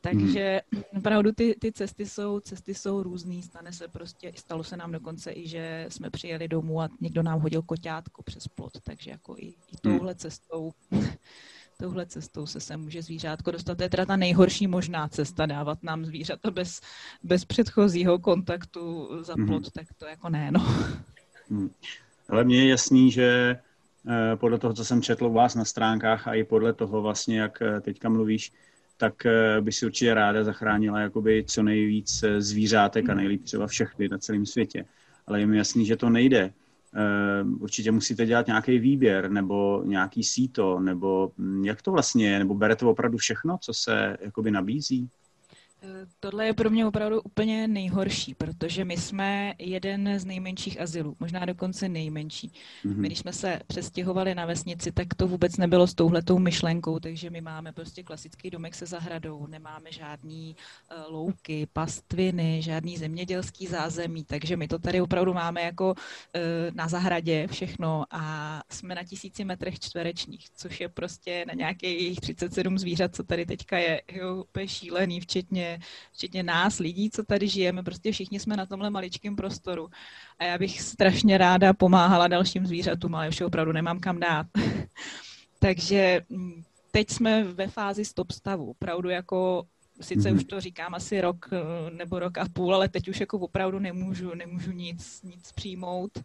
Takže 0.00 0.60
hmm. 0.74 0.82
opravdu 0.98 1.32
ty, 1.32 1.54
ty 1.60 1.72
cesty 1.72 2.06
jsou 2.06 2.40
cesty 2.40 2.74
jsou 2.74 3.02
různý, 3.02 3.42
stane 3.42 3.72
se 3.72 3.88
prostě, 3.88 4.32
stalo 4.36 4.64
se 4.64 4.76
nám 4.76 4.92
dokonce 4.92 5.32
i, 5.32 5.48
že 5.48 5.86
jsme 5.88 6.10
přijeli 6.10 6.48
domů 6.48 6.80
a 6.80 6.88
někdo 7.00 7.22
nám 7.22 7.40
hodil 7.40 7.62
koťátko 7.62 8.22
přes 8.22 8.48
plot, 8.48 8.72
takže 8.82 9.10
jako 9.10 9.36
i, 9.38 9.46
i 9.46 9.54
hmm. 9.84 9.98
touhle 9.98 10.14
cestou 10.14 10.72
touhle 11.76 12.06
cestou 12.06 12.46
se 12.46 12.60
sem 12.60 12.80
může 12.80 13.02
zvířátko 13.02 13.50
dostat. 13.50 13.74
To 13.74 13.82
je 13.82 13.90
teda 13.90 14.06
ta 14.06 14.16
nejhorší 14.16 14.66
možná 14.66 15.08
cesta, 15.08 15.46
dávat 15.46 15.82
nám 15.82 16.04
zvířata 16.04 16.50
bez, 16.50 16.80
bez 17.22 17.44
předchozího 17.44 18.18
kontaktu 18.18 19.08
za 19.20 19.34
hmm. 19.34 19.46
plot, 19.46 19.62
mm. 19.62 19.70
tak 19.74 19.86
to 19.98 20.06
jako 20.06 20.28
ne, 20.28 20.50
no. 20.50 20.66
Mm. 21.50 21.70
Ale 22.28 22.44
mně 22.44 22.62
je 22.62 22.68
jasný, 22.68 23.10
že 23.10 23.58
eh, 24.08 24.36
podle 24.36 24.58
toho, 24.58 24.74
co 24.74 24.84
jsem 24.84 25.02
četl 25.02 25.26
u 25.26 25.32
vás 25.32 25.54
na 25.54 25.64
stránkách 25.64 26.28
a 26.28 26.34
i 26.34 26.44
podle 26.44 26.72
toho 26.72 27.02
vlastně, 27.02 27.40
jak 27.40 27.62
eh, 27.62 27.80
teďka 27.80 28.08
mluvíš, 28.08 28.52
tak 28.96 29.26
eh, 29.26 29.60
by 29.60 29.72
si 29.72 29.86
určitě 29.86 30.14
ráda 30.14 30.44
zachránila 30.44 31.00
jakoby 31.00 31.44
co 31.48 31.62
nejvíc 31.62 32.24
zvířátek 32.38 33.08
a 33.08 33.14
nejlíp 33.14 33.44
třeba 33.44 33.66
všechny 33.66 34.08
na 34.08 34.18
celém 34.18 34.46
světě. 34.46 34.84
Ale 35.26 35.40
je 35.40 35.46
mi 35.46 35.56
jasný, 35.56 35.86
že 35.86 35.96
to 35.96 36.10
nejde. 36.10 36.52
Eh, 36.98 37.44
určitě 37.60 37.92
musíte 37.92 38.26
dělat 38.26 38.46
nějaký 38.46 38.78
výběr 38.78 39.30
nebo 39.30 39.82
nějaký 39.84 40.24
síto, 40.24 40.80
nebo 40.80 41.32
hm, 41.38 41.64
jak 41.64 41.82
to 41.82 41.92
vlastně 41.92 42.30
je, 42.30 42.38
nebo 42.38 42.54
berete 42.54 42.86
opravdu 42.86 43.18
všechno, 43.18 43.58
co 43.58 43.74
se 43.74 44.16
jakoby 44.20 44.50
nabízí? 44.50 45.10
Tohle 46.20 46.46
je 46.46 46.52
pro 46.52 46.70
mě 46.70 46.86
opravdu 46.86 47.20
úplně 47.20 47.68
nejhorší, 47.68 48.34
protože 48.34 48.84
my 48.84 48.96
jsme 48.96 49.54
jeden 49.58 50.18
z 50.18 50.24
nejmenších 50.24 50.80
azylů, 50.80 51.16
možná 51.20 51.44
dokonce 51.44 51.88
nejmenší. 51.88 52.52
Mm-hmm. 52.84 52.96
My, 52.96 53.08
když 53.08 53.18
jsme 53.18 53.32
se 53.32 53.60
přestěhovali 53.66 54.34
na 54.34 54.46
vesnici, 54.46 54.92
tak 54.92 55.14
to 55.14 55.28
vůbec 55.28 55.56
nebylo 55.56 55.86
s 55.86 55.94
touhletou 55.94 56.38
myšlenkou, 56.38 56.98
takže 56.98 57.30
my 57.30 57.40
máme 57.40 57.72
prostě 57.72 58.02
klasický 58.02 58.50
domek 58.50 58.74
se 58.74 58.86
zahradou, 58.86 59.46
nemáme 59.46 59.92
žádný 59.92 60.56
uh, 60.56 61.12
louky, 61.14 61.66
pastviny, 61.72 62.62
žádný 62.62 62.96
zemědělský 62.96 63.66
zázemí, 63.66 64.24
takže 64.24 64.56
my 64.56 64.68
to 64.68 64.78
tady 64.78 65.00
opravdu 65.00 65.34
máme 65.34 65.62
jako 65.62 65.90
uh, 65.90 65.94
na 66.74 66.88
zahradě 66.88 67.46
všechno 67.46 68.04
a 68.10 68.62
jsme 68.70 68.94
na 68.94 69.04
tisíci 69.04 69.44
metrech 69.44 69.80
čtverečních, 69.80 70.50
což 70.50 70.80
je 70.80 70.88
prostě 70.88 71.44
na 71.48 71.54
nějakých 71.54 72.20
37 72.20 72.78
zvířat, 72.78 73.14
co 73.14 73.22
tady 73.22 73.46
teďka 73.46 73.78
je, 73.78 74.02
jo, 74.12 74.36
úplně 74.36 74.68
šílený, 74.68 75.20
včetně 75.20 75.75
včetně, 76.12 76.42
nás, 76.42 76.78
lidí, 76.78 77.10
co 77.10 77.24
tady 77.24 77.48
žijeme, 77.48 77.82
prostě 77.82 78.12
všichni 78.12 78.40
jsme 78.40 78.56
na 78.56 78.66
tomhle 78.66 78.90
maličkém 78.90 79.36
prostoru. 79.36 79.88
A 80.38 80.44
já 80.44 80.58
bych 80.58 80.80
strašně 80.80 81.38
ráda 81.38 81.72
pomáhala 81.72 82.28
dalším 82.28 82.66
zvířatům, 82.66 83.14
ale 83.14 83.28
už 83.28 83.40
opravdu 83.40 83.72
nemám 83.72 84.00
kam 84.00 84.20
dát. 84.20 84.46
Takže 85.58 86.20
mm, 86.28 86.62
teď 86.90 87.10
jsme 87.10 87.44
ve 87.44 87.68
fázi 87.68 88.04
stop 88.04 88.30
stavu. 88.30 88.70
Opravdu 88.70 89.08
jako 89.08 89.66
sice 90.00 90.30
mm-hmm. 90.30 90.36
už 90.36 90.44
to 90.44 90.60
říkám 90.60 90.94
asi 90.94 91.20
rok 91.20 91.48
eh, 91.52 91.90
nebo 91.90 92.18
rok 92.18 92.38
a 92.38 92.46
půl, 92.52 92.74
ale 92.74 92.88
teď 92.88 93.08
už 93.08 93.20
jako 93.20 93.38
opravdu 93.38 93.78
nemůžu, 93.78 94.34
nemůžu 94.34 94.72
nic, 94.72 95.22
nic 95.22 95.52
přijmout. 95.52 96.18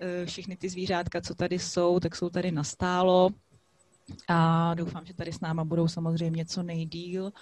Eh, 0.00 0.26
všechny 0.26 0.56
ty 0.56 0.68
zvířátka, 0.68 1.20
co 1.20 1.34
tady 1.34 1.58
jsou, 1.58 2.00
tak 2.00 2.16
jsou 2.16 2.30
tady 2.30 2.50
nastálo 2.50 3.30
a 4.28 4.74
doufám, 4.74 5.06
že 5.06 5.14
tady 5.14 5.32
s 5.32 5.40
náma 5.40 5.64
budou 5.64 5.88
samozřejmě 5.88 6.46
co 6.46 6.62
nejdíl 6.62 7.32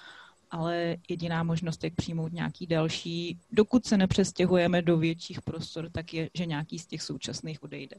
ale 0.50 0.96
jediná 1.08 1.42
možnost, 1.42 1.84
jak 1.84 1.94
přijmout 1.94 2.32
nějaký 2.32 2.66
další, 2.66 3.38
dokud 3.52 3.86
se 3.86 3.96
nepřestěhujeme 3.96 4.82
do 4.82 4.96
větších 4.96 5.42
prostor, 5.42 5.90
tak 5.92 6.14
je, 6.14 6.30
že 6.34 6.46
nějaký 6.46 6.78
z 6.78 6.86
těch 6.86 7.02
současných 7.02 7.62
odejde. 7.62 7.96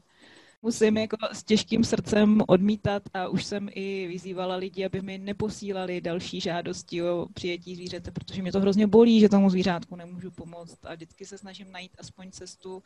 Musím 0.62 0.96
jako 0.96 1.16
s 1.32 1.44
těžkým 1.44 1.84
srdcem 1.84 2.42
odmítat 2.48 3.02
a 3.14 3.28
už 3.28 3.44
jsem 3.44 3.68
i 3.70 4.06
vyzývala 4.06 4.56
lidi, 4.56 4.84
aby 4.84 5.02
mi 5.02 5.18
neposílali 5.18 6.00
další 6.00 6.40
žádosti 6.40 7.02
o 7.02 7.26
přijetí 7.34 7.76
zvířete, 7.76 8.10
protože 8.10 8.42
mě 8.42 8.52
to 8.52 8.60
hrozně 8.60 8.86
bolí, 8.86 9.20
že 9.20 9.28
tomu 9.28 9.50
zvířátku 9.50 9.96
nemůžu 9.96 10.30
pomoct. 10.30 10.78
A 10.84 10.94
vždycky 10.94 11.26
se 11.26 11.38
snažím 11.38 11.72
najít 11.72 11.92
aspoň 11.98 12.30
cestu, 12.30 12.82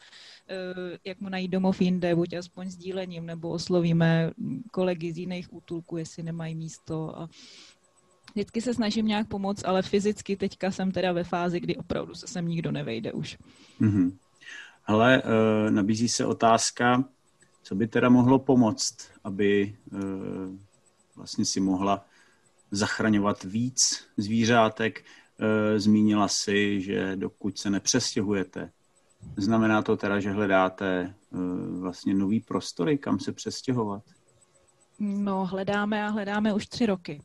eh, 0.48 0.98
jak 1.04 1.20
mu 1.20 1.28
najít 1.28 1.48
domov 1.48 1.80
jinde, 1.80 2.14
buď 2.14 2.32
aspoň 2.32 2.70
sdílením, 2.70 3.26
nebo 3.26 3.50
oslovíme 3.50 4.30
kolegy 4.72 5.12
z 5.12 5.18
jiných 5.18 5.52
útulků, 5.52 5.96
jestli 5.96 6.22
nemají 6.22 6.54
místo. 6.54 7.18
A 7.18 7.28
Vždycky 8.34 8.60
se 8.60 8.74
snažím 8.74 9.06
nějak 9.06 9.28
pomoct, 9.28 9.64
ale 9.64 9.82
fyzicky 9.82 10.36
teďka 10.36 10.70
jsem 10.70 10.92
teda 10.92 11.12
ve 11.12 11.24
fázi, 11.24 11.60
kdy 11.60 11.76
opravdu 11.76 12.14
se 12.14 12.26
sem 12.26 12.48
nikdo 12.48 12.72
nevejde 12.72 13.12
už. 13.12 13.38
Mm-hmm. 13.80 14.16
Ale 14.86 15.22
uh, 15.22 15.70
nabízí 15.70 16.08
se 16.08 16.26
otázka, 16.26 17.04
co 17.62 17.74
by 17.74 17.88
teda 17.88 18.08
mohlo 18.08 18.38
pomoct, 18.38 18.96
aby 19.24 19.76
uh, 19.92 20.00
vlastně 21.16 21.44
si 21.44 21.60
mohla 21.60 22.04
zachraňovat 22.70 23.44
víc 23.44 24.04
zvířátek. 24.16 25.04
Uh, 25.40 25.78
zmínila 25.78 26.28
si, 26.28 26.80
že 26.80 27.16
dokud 27.16 27.58
se 27.58 27.70
nepřestěhujete, 27.70 28.70
znamená 29.36 29.82
to 29.82 29.96
teda, 29.96 30.20
že 30.20 30.30
hledáte 30.30 31.14
uh, 31.30 31.80
vlastně 31.80 32.14
nový 32.14 32.40
prostory, 32.40 32.98
kam 32.98 33.20
se 33.20 33.32
přestěhovat? 33.32 34.02
No, 34.98 35.46
hledáme 35.46 36.04
a 36.04 36.08
hledáme 36.08 36.54
už 36.54 36.66
tři 36.66 36.86
roky 36.86 37.22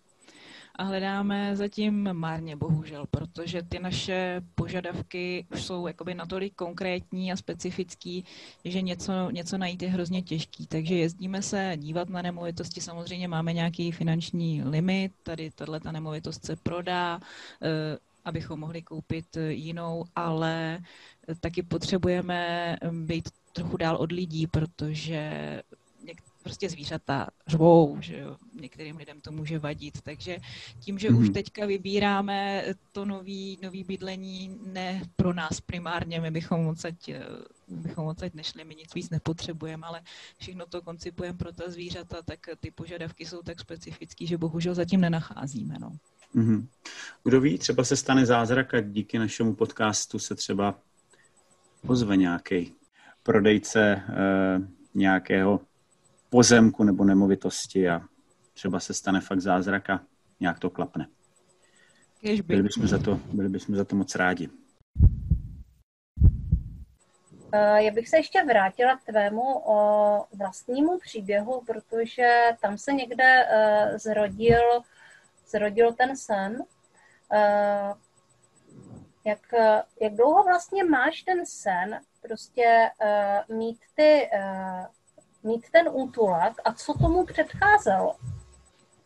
a 0.78 0.84
hledáme 0.84 1.56
zatím 1.56 2.14
marně, 2.14 2.56
bohužel, 2.56 3.06
protože 3.12 3.64
ty 3.64 3.80
naše 3.80 4.42
požadavky 4.56 5.46
už 5.54 5.64
jsou 5.64 5.88
jakoby 5.88 6.14
natolik 6.16 6.56
konkrétní 6.56 7.32
a 7.32 7.36
specifický, 7.36 8.26
že 8.66 8.82
něco, 8.82 9.30
něco 9.32 9.58
najít 9.58 9.82
je 9.82 9.90
hrozně 9.90 10.22
těžký. 10.22 10.68
Takže 10.68 10.96
jezdíme 10.96 11.42
se 11.42 11.74
dívat 11.78 12.10
na 12.10 12.22
nemovitosti, 12.22 12.82
samozřejmě 12.82 13.28
máme 13.28 13.54
nějaký 13.54 13.92
finanční 13.92 14.64
limit, 14.64 15.12
tady 15.24 15.52
tahle 15.52 15.80
ta 15.80 15.92
nemovitost 15.92 16.46
se 16.46 16.56
prodá, 16.56 17.20
eh, 17.62 17.98
abychom 18.26 18.60
mohli 18.60 18.82
koupit 18.82 19.38
jinou, 19.50 20.06
ale 20.16 20.80
taky 21.40 21.64
potřebujeme 21.64 22.76
být 22.92 23.30
trochu 23.54 23.78
dál 23.78 23.96
od 23.96 24.12
lidí, 24.12 24.48
protože 24.48 25.62
prostě 26.48 26.70
zvířata 26.70 27.28
řvou, 27.48 27.98
že 28.00 28.20
jo, 28.20 28.38
některým 28.62 28.98
lidem 28.98 29.22
to 29.22 29.32
může 29.32 29.60
vadit, 29.60 30.02
takže 30.02 30.38
tím, 30.80 31.00
že 31.00 31.12
mm. 31.12 31.18
už 31.18 31.30
teďka 31.30 31.66
vybíráme 31.66 32.64
to 32.92 33.06
nový, 33.06 33.60
nový 33.64 33.84
bydlení 33.84 34.60
ne 34.66 35.02
pro 35.16 35.34
nás 35.34 35.62
primárně, 35.62 36.22
my 36.22 36.32
bychom 36.32 36.68
odsaď, 36.68 36.96
my 37.68 37.78
bychom 37.78 38.06
odsaď 38.06 38.34
nešli, 38.34 38.64
my 38.64 38.76
nic 38.76 38.96
víc 38.96 39.10
nepotřebujeme, 39.10 39.88
ale 39.88 40.02
všechno 40.38 40.66
to 40.66 40.82
koncipujeme 40.82 41.38
pro 41.38 41.52
ta 41.52 41.64
zvířata, 41.68 42.22
tak 42.22 42.40
ty 42.60 42.72
požadavky 42.72 43.26
jsou 43.26 43.42
tak 43.42 43.60
specifický, 43.60 44.28
že 44.28 44.38
bohužel 44.38 44.76
zatím 44.76 45.02
nenacházíme. 45.02 45.76
No. 45.80 45.92
Mm-hmm. 46.36 46.68
Kdo 47.24 47.42
ví, 47.42 47.58
třeba 47.58 47.84
se 47.84 47.96
stane 47.96 48.26
zázrak 48.26 48.74
a 48.74 48.82
díky 48.82 49.20
našemu 49.20 49.56
podcastu 49.56 50.20
se 50.20 50.36
třeba 50.36 50.80
pozve 51.88 52.18
nějaký 52.18 52.74
prodejce 53.24 53.82
e, 53.82 54.04
nějakého 54.96 55.60
pozemku 56.30 56.84
nebo 56.84 57.04
nemovitosti 57.04 57.90
a 57.90 58.02
třeba 58.54 58.80
se 58.80 58.94
stane 58.94 59.22
fakt 59.22 59.42
zázrak 59.42 59.90
a 59.90 60.02
nějak 60.40 60.60
to 60.60 60.70
klapne. 60.70 61.08
Byli 62.46 62.64
bychom 62.64 62.88
za 62.88 62.98
to, 62.98 63.20
byli 63.34 63.50
bychom 63.50 63.76
za 63.76 63.86
to 63.86 63.96
moc 63.96 64.16
rádi. 64.16 64.50
Eh, 67.54 67.84
já 67.84 67.92
bych 67.92 68.10
se 68.10 68.18
ještě 68.18 68.44
vrátila 68.44 68.98
k 68.98 69.04
tvému 69.04 69.60
o 69.66 70.26
vlastnímu 70.34 71.00
příběhu, 71.00 71.64
protože 71.66 72.42
tam 72.62 72.78
se 72.78 72.94
někde 72.94 73.46
uh, 73.46 73.98
zrodil, 73.98 74.62
zrodil 75.48 75.94
ten 75.94 76.18
sen. 76.18 76.64
Uh, 77.32 77.98
jak, 79.26 79.54
jak 80.02 80.14
dlouho 80.14 80.44
vlastně 80.44 80.84
máš 80.84 81.22
ten 81.22 81.46
sen, 81.46 82.00
prostě 82.22 82.90
mít, 83.50 83.80
ty, 83.96 84.30
mít 85.48 85.70
ten 85.72 85.90
útulek 85.92 86.54
a 86.66 86.74
co 86.74 86.94
tomu 86.94 87.26
předcházelo? 87.26 88.16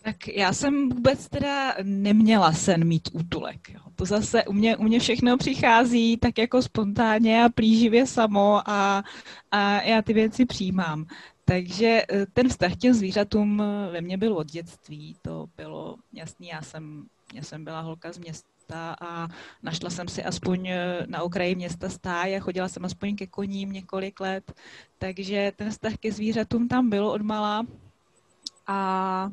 Tak 0.04 0.28
já 0.28 0.54
jsem 0.54 0.90
vůbec 0.90 1.30
teda 1.30 1.74
neměla 1.84 2.52
sen 2.52 2.88
mít 2.88 3.10
útulek. 3.14 3.70
Jo. 3.70 3.80
To 3.96 4.06
zase 4.06 4.44
u 4.44 4.54
mě, 4.54 4.78
u 4.78 4.84
mě 4.84 5.00
všechno 5.00 5.38
přichází 5.38 6.18
tak 6.18 6.38
jako 6.38 6.62
spontánně 6.62 7.44
a 7.44 7.50
plíživě 7.50 8.08
samo 8.08 8.70
a, 8.70 9.04
a 9.52 9.82
já 9.82 10.02
ty 10.02 10.14
věci 10.14 10.46
přijímám. 10.46 11.06
Takže 11.46 12.02
eh, 12.10 12.26
ten 12.34 12.50
vztah 12.50 12.76
těm 12.76 12.94
zvířatům 12.94 13.64
ve 13.92 14.02
mně 14.02 14.18
byl 14.18 14.34
od 14.34 14.48
dětství. 14.52 15.16
To 15.22 15.48
bylo 15.58 15.96
jasný, 16.14 16.48
já 16.48 16.62
jsem, 16.62 17.06
já 17.34 17.44
jsem 17.44 17.64
byla 17.64 17.82
holka 17.82 18.12
z 18.12 18.18
města 18.18 18.52
a 18.76 19.28
našla 19.64 19.90
jsem 19.90 20.08
si 20.08 20.24
aspoň 20.24 20.68
eh, 20.68 21.06
na 21.08 21.22
okraji 21.22 21.56
města 21.56 21.90
stáj 21.90 22.38
a 22.38 22.40
chodila 22.40 22.70
jsem 22.70 22.86
aspoň 22.86 23.16
ke 23.16 23.28
koním 23.28 23.72
několik 23.72 24.20
let. 24.20 24.54
Takže 24.98 25.52
ten 25.56 25.70
vztah 25.72 25.98
ke 25.98 26.12
zvířatům 26.12 26.68
tam 26.68 26.90
bylo 26.90 27.14
od 27.14 27.22
mala. 27.22 27.66
A 28.68 29.32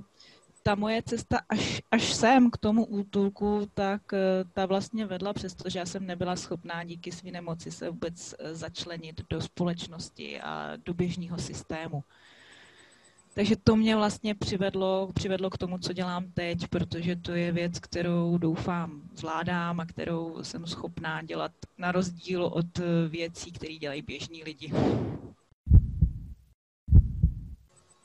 ta 0.62 0.75
moje 0.75 1.02
cesta 1.02 1.40
až, 1.49 1.83
až 1.90 2.14
sem 2.14 2.50
k 2.50 2.57
tomu 2.57 2.85
útulku, 2.85 3.71
tak 3.75 4.02
eh, 4.12 4.45
ta 4.52 4.66
vlastně 4.66 5.07
vedla, 5.07 5.33
přestože 5.33 5.78
já 5.78 5.87
jsem 5.87 6.07
nebyla 6.07 6.37
schopná 6.37 6.85
díky 6.85 7.12
své 7.12 7.30
nemoci 7.30 7.71
se 7.71 7.90
vůbec 7.90 8.35
eh, 8.38 8.54
začlenit 8.54 9.21
do 9.30 9.40
společnosti 9.40 10.40
a 10.40 10.76
do 10.76 10.95
běžného 10.95 11.38
systému. 11.38 12.04
Takže 13.38 13.57
to 13.57 13.76
mě 13.76 13.97
vlastně 13.97 14.35
přivedlo, 14.35 15.11
přivedlo 15.14 15.50
k 15.50 15.59
tomu, 15.59 15.78
co 15.78 15.92
dělám 15.92 16.33
teď, 16.33 16.68
protože 16.68 17.16
to 17.16 17.33
je 17.33 17.52
věc, 17.52 17.78
kterou 17.78 18.38
doufám 18.38 19.02
zvládám 19.14 19.80
a 19.80 19.87
kterou 19.87 20.45
jsem 20.45 20.66
schopná 20.66 21.23
dělat 21.23 21.52
na 21.78 21.92
rozdíl 21.92 22.45
od 22.45 22.78
eh, 22.78 23.09
věcí, 23.09 23.52
které 23.52 23.75
dělají 23.75 24.02
běžní 24.02 24.45
lidi. 24.45 24.73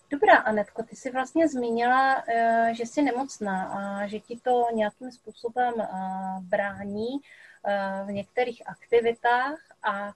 Dobrá, 0.10 0.38
Anetko, 0.38 0.84
ty 0.84 0.96
jsi 0.96 1.12
vlastně 1.12 1.48
zmínila, 1.48 2.24
eh, 2.28 2.72
že 2.76 2.86
jsi 2.86 3.02
nemocná 3.02 3.64
a 3.64 4.08
že 4.08 4.20
ti 4.20 4.40
to 4.44 4.66
nějakým 4.74 5.12
způsobem 5.12 5.74
eh, 5.80 5.88
brání 6.42 7.08
v 8.06 8.12
některých 8.12 8.68
aktivitách 8.68 9.60
a 9.84 10.14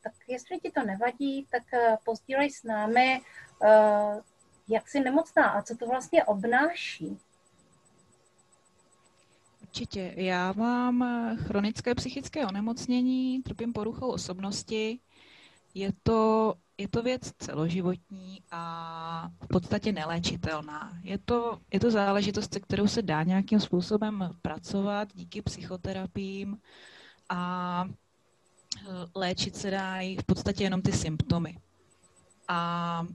tak 0.00 0.12
jestli 0.28 0.60
ti 0.60 0.70
to 0.70 0.84
nevadí, 0.84 1.46
tak 1.50 1.62
pozdílej 2.04 2.50
s 2.50 2.62
námi, 2.62 3.20
jak 4.68 4.88
jsi 4.88 5.00
nemocná 5.00 5.46
a 5.46 5.62
co 5.62 5.76
to 5.76 5.86
vlastně 5.86 6.24
obnáší. 6.24 7.18
Určitě. 9.62 10.14
Já 10.16 10.52
mám 10.52 11.04
chronické 11.36 11.94
psychické 11.94 12.46
onemocnění, 12.46 13.42
trpím 13.42 13.72
poruchou 13.72 14.10
osobnosti. 14.10 15.00
Je 15.74 15.92
to 16.02 16.54
je 16.80 16.88
to 16.88 17.02
věc 17.02 17.32
celoživotní 17.38 18.42
a 18.50 19.30
v 19.44 19.48
podstatě 19.48 19.92
neléčitelná. 19.92 20.98
Je 21.02 21.18
to, 21.18 21.60
je 21.72 21.80
to 21.80 21.90
záležitost, 21.90 22.54
se 22.54 22.60
kterou 22.60 22.86
se 22.86 23.02
dá 23.02 23.22
nějakým 23.22 23.60
způsobem 23.60 24.30
pracovat 24.42 25.08
díky 25.14 25.42
psychoterapiím 25.42 26.58
a 27.28 27.84
eh, 27.88 27.94
léčit 29.14 29.56
se 29.56 29.70
dají 29.70 30.16
v 30.16 30.24
podstatě 30.24 30.64
jenom 30.64 30.82
ty 30.82 30.92
symptomy. 30.92 31.58
A 32.48 33.06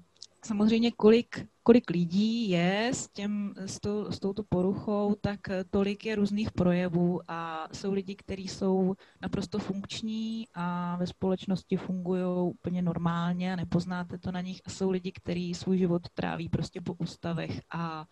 samozřejmě 0.46 0.92
kolik, 0.92 1.48
kolik 1.64 1.90
lidí 1.90 2.50
je 2.50 2.90
s, 2.94 3.08
těm, 3.08 3.54
s, 3.58 3.80
tou, 3.80 4.12
s 4.12 4.20
touto 4.20 4.44
poruchou, 4.50 5.16
tak 5.22 5.40
tolik 5.70 6.06
je 6.06 6.16
různých 6.16 6.52
projevů 6.52 7.22
a 7.28 7.68
jsou 7.74 7.94
lidi, 7.94 8.16
kteří 8.16 8.48
jsou 8.48 8.96
naprosto 9.22 9.60
funkční 9.60 10.48
a 10.54 10.96
ve 10.96 11.08
společnosti 11.08 11.78
fungují 11.78 12.24
úplně 12.50 12.82
normálně 12.82 13.54
a 13.54 13.56
nepoznáte 13.56 14.18
to 14.18 14.32
na 14.32 14.42
nich 14.42 14.62
a 14.66 14.70
jsou 14.70 14.90
lidi, 14.92 15.12
kteří 15.12 15.54
svůj 15.54 15.78
život 15.78 16.10
tráví 16.14 16.50
prostě 16.50 16.82
po 16.82 16.94
ústavech 16.94 17.62
a 17.72 18.06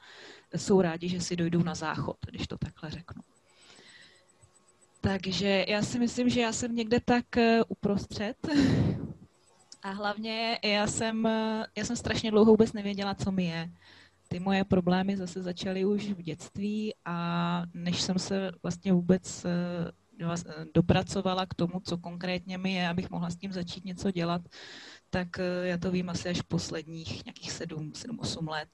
jsou 0.55 0.81
rádi, 0.81 1.09
že 1.09 1.21
si 1.21 1.35
dojdou 1.35 1.63
na 1.63 1.75
záchod, 1.75 2.17
když 2.29 2.47
to 2.47 2.57
takhle 2.57 2.89
řeknu. 2.89 3.21
Takže 5.03 5.65
já 5.67 5.81
si 5.81 5.99
myslím, 5.99 6.29
že 6.29 6.41
já 6.41 6.53
jsem 6.53 6.75
někde 6.75 6.99
tak 6.99 7.37
eh, 7.37 7.63
uprostřed 7.67 8.37
a 9.83 9.91
hlavně 9.91 10.59
já 10.63 10.87
jsem, 10.87 11.25
já 11.77 11.85
jsem 11.85 11.95
strašně 11.95 12.31
dlouho 12.31 12.51
vůbec 12.51 12.73
nevěděla, 12.73 13.15
co 13.15 13.31
mi 13.31 13.45
je. 13.45 13.71
Ty 14.27 14.39
moje 14.39 14.63
problémy 14.63 15.17
zase 15.17 15.41
začaly 15.41 15.85
už 15.85 16.11
v 16.11 16.21
dětství 16.21 16.93
a 17.05 17.63
než 17.73 18.01
jsem 18.01 18.19
se 18.19 18.51
vlastně 18.63 18.93
vůbec 18.93 19.45
eh, 19.45 20.65
dopracovala 20.73 21.45
k 21.45 21.53
tomu, 21.53 21.79
co 21.83 21.97
konkrétně 21.97 22.57
mi 22.57 22.73
je, 22.73 22.87
abych 22.87 23.09
mohla 23.09 23.29
s 23.29 23.35
tím 23.35 23.53
začít 23.53 23.85
něco 23.85 24.11
dělat, 24.11 24.41
tak 25.09 25.39
eh, 25.39 25.67
já 25.67 25.77
to 25.77 25.91
vím 25.91 26.09
asi 26.09 26.29
až 26.29 26.41
posledních 26.41 27.25
nějakých 27.25 27.51
sedm, 27.51 27.93
sedm, 27.93 28.19
osm 28.19 28.47
let. 28.47 28.69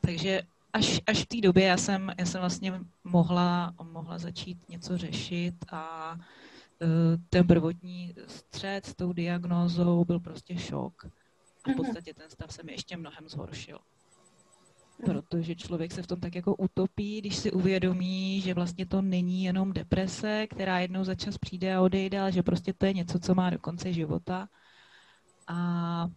Takže 0.00 0.42
až, 0.74 1.00
až 1.06 1.22
v 1.22 1.26
té 1.26 1.40
době 1.40 1.64
já 1.64 1.76
jsem, 1.76 2.12
já 2.18 2.26
jsem 2.26 2.40
vlastně 2.40 2.80
mohla, 3.04 3.74
mohla 3.82 4.18
začít 4.18 4.68
něco 4.68 4.98
řešit 4.98 5.54
a 5.72 6.16
Eh, 6.82 7.18
ten 7.30 7.46
prvotní 7.46 8.14
střed 8.26 8.86
s 8.86 8.94
tou 8.94 9.12
diagnózou 9.12 10.04
byl 10.04 10.20
prostě 10.20 10.58
šok. 10.58 11.04
A 11.04 11.08
v 11.64 11.66
mhm. 11.66 11.76
podstatě 11.76 12.14
ten 12.14 12.30
stav 12.30 12.52
se 12.52 12.62
mi 12.62 12.72
ještě 12.72 12.96
mnohem 12.96 13.28
zhoršil. 13.28 13.78
Mhm. 14.98 15.12
Protože 15.12 15.54
člověk 15.54 15.92
se 15.92 16.02
v 16.02 16.06
tom 16.06 16.20
tak 16.20 16.34
jako 16.34 16.56
utopí, 16.56 17.20
když 17.20 17.36
si 17.36 17.52
uvědomí, 17.52 18.40
že 18.40 18.54
vlastně 18.54 18.86
to 18.86 19.02
není 19.02 19.44
jenom 19.44 19.72
deprese, 19.72 20.46
která 20.46 20.78
jednou 20.78 21.04
za 21.04 21.14
čas 21.14 21.38
přijde 21.38 21.74
a 21.74 21.80
odejde, 21.80 22.20
ale 22.20 22.32
že 22.32 22.42
prostě 22.42 22.72
to 22.72 22.86
je 22.86 22.92
něco, 22.92 23.18
co 23.18 23.34
má 23.34 23.50
do 23.50 23.58
konce 23.58 23.92
života. 23.92 24.48
A 25.46 26.10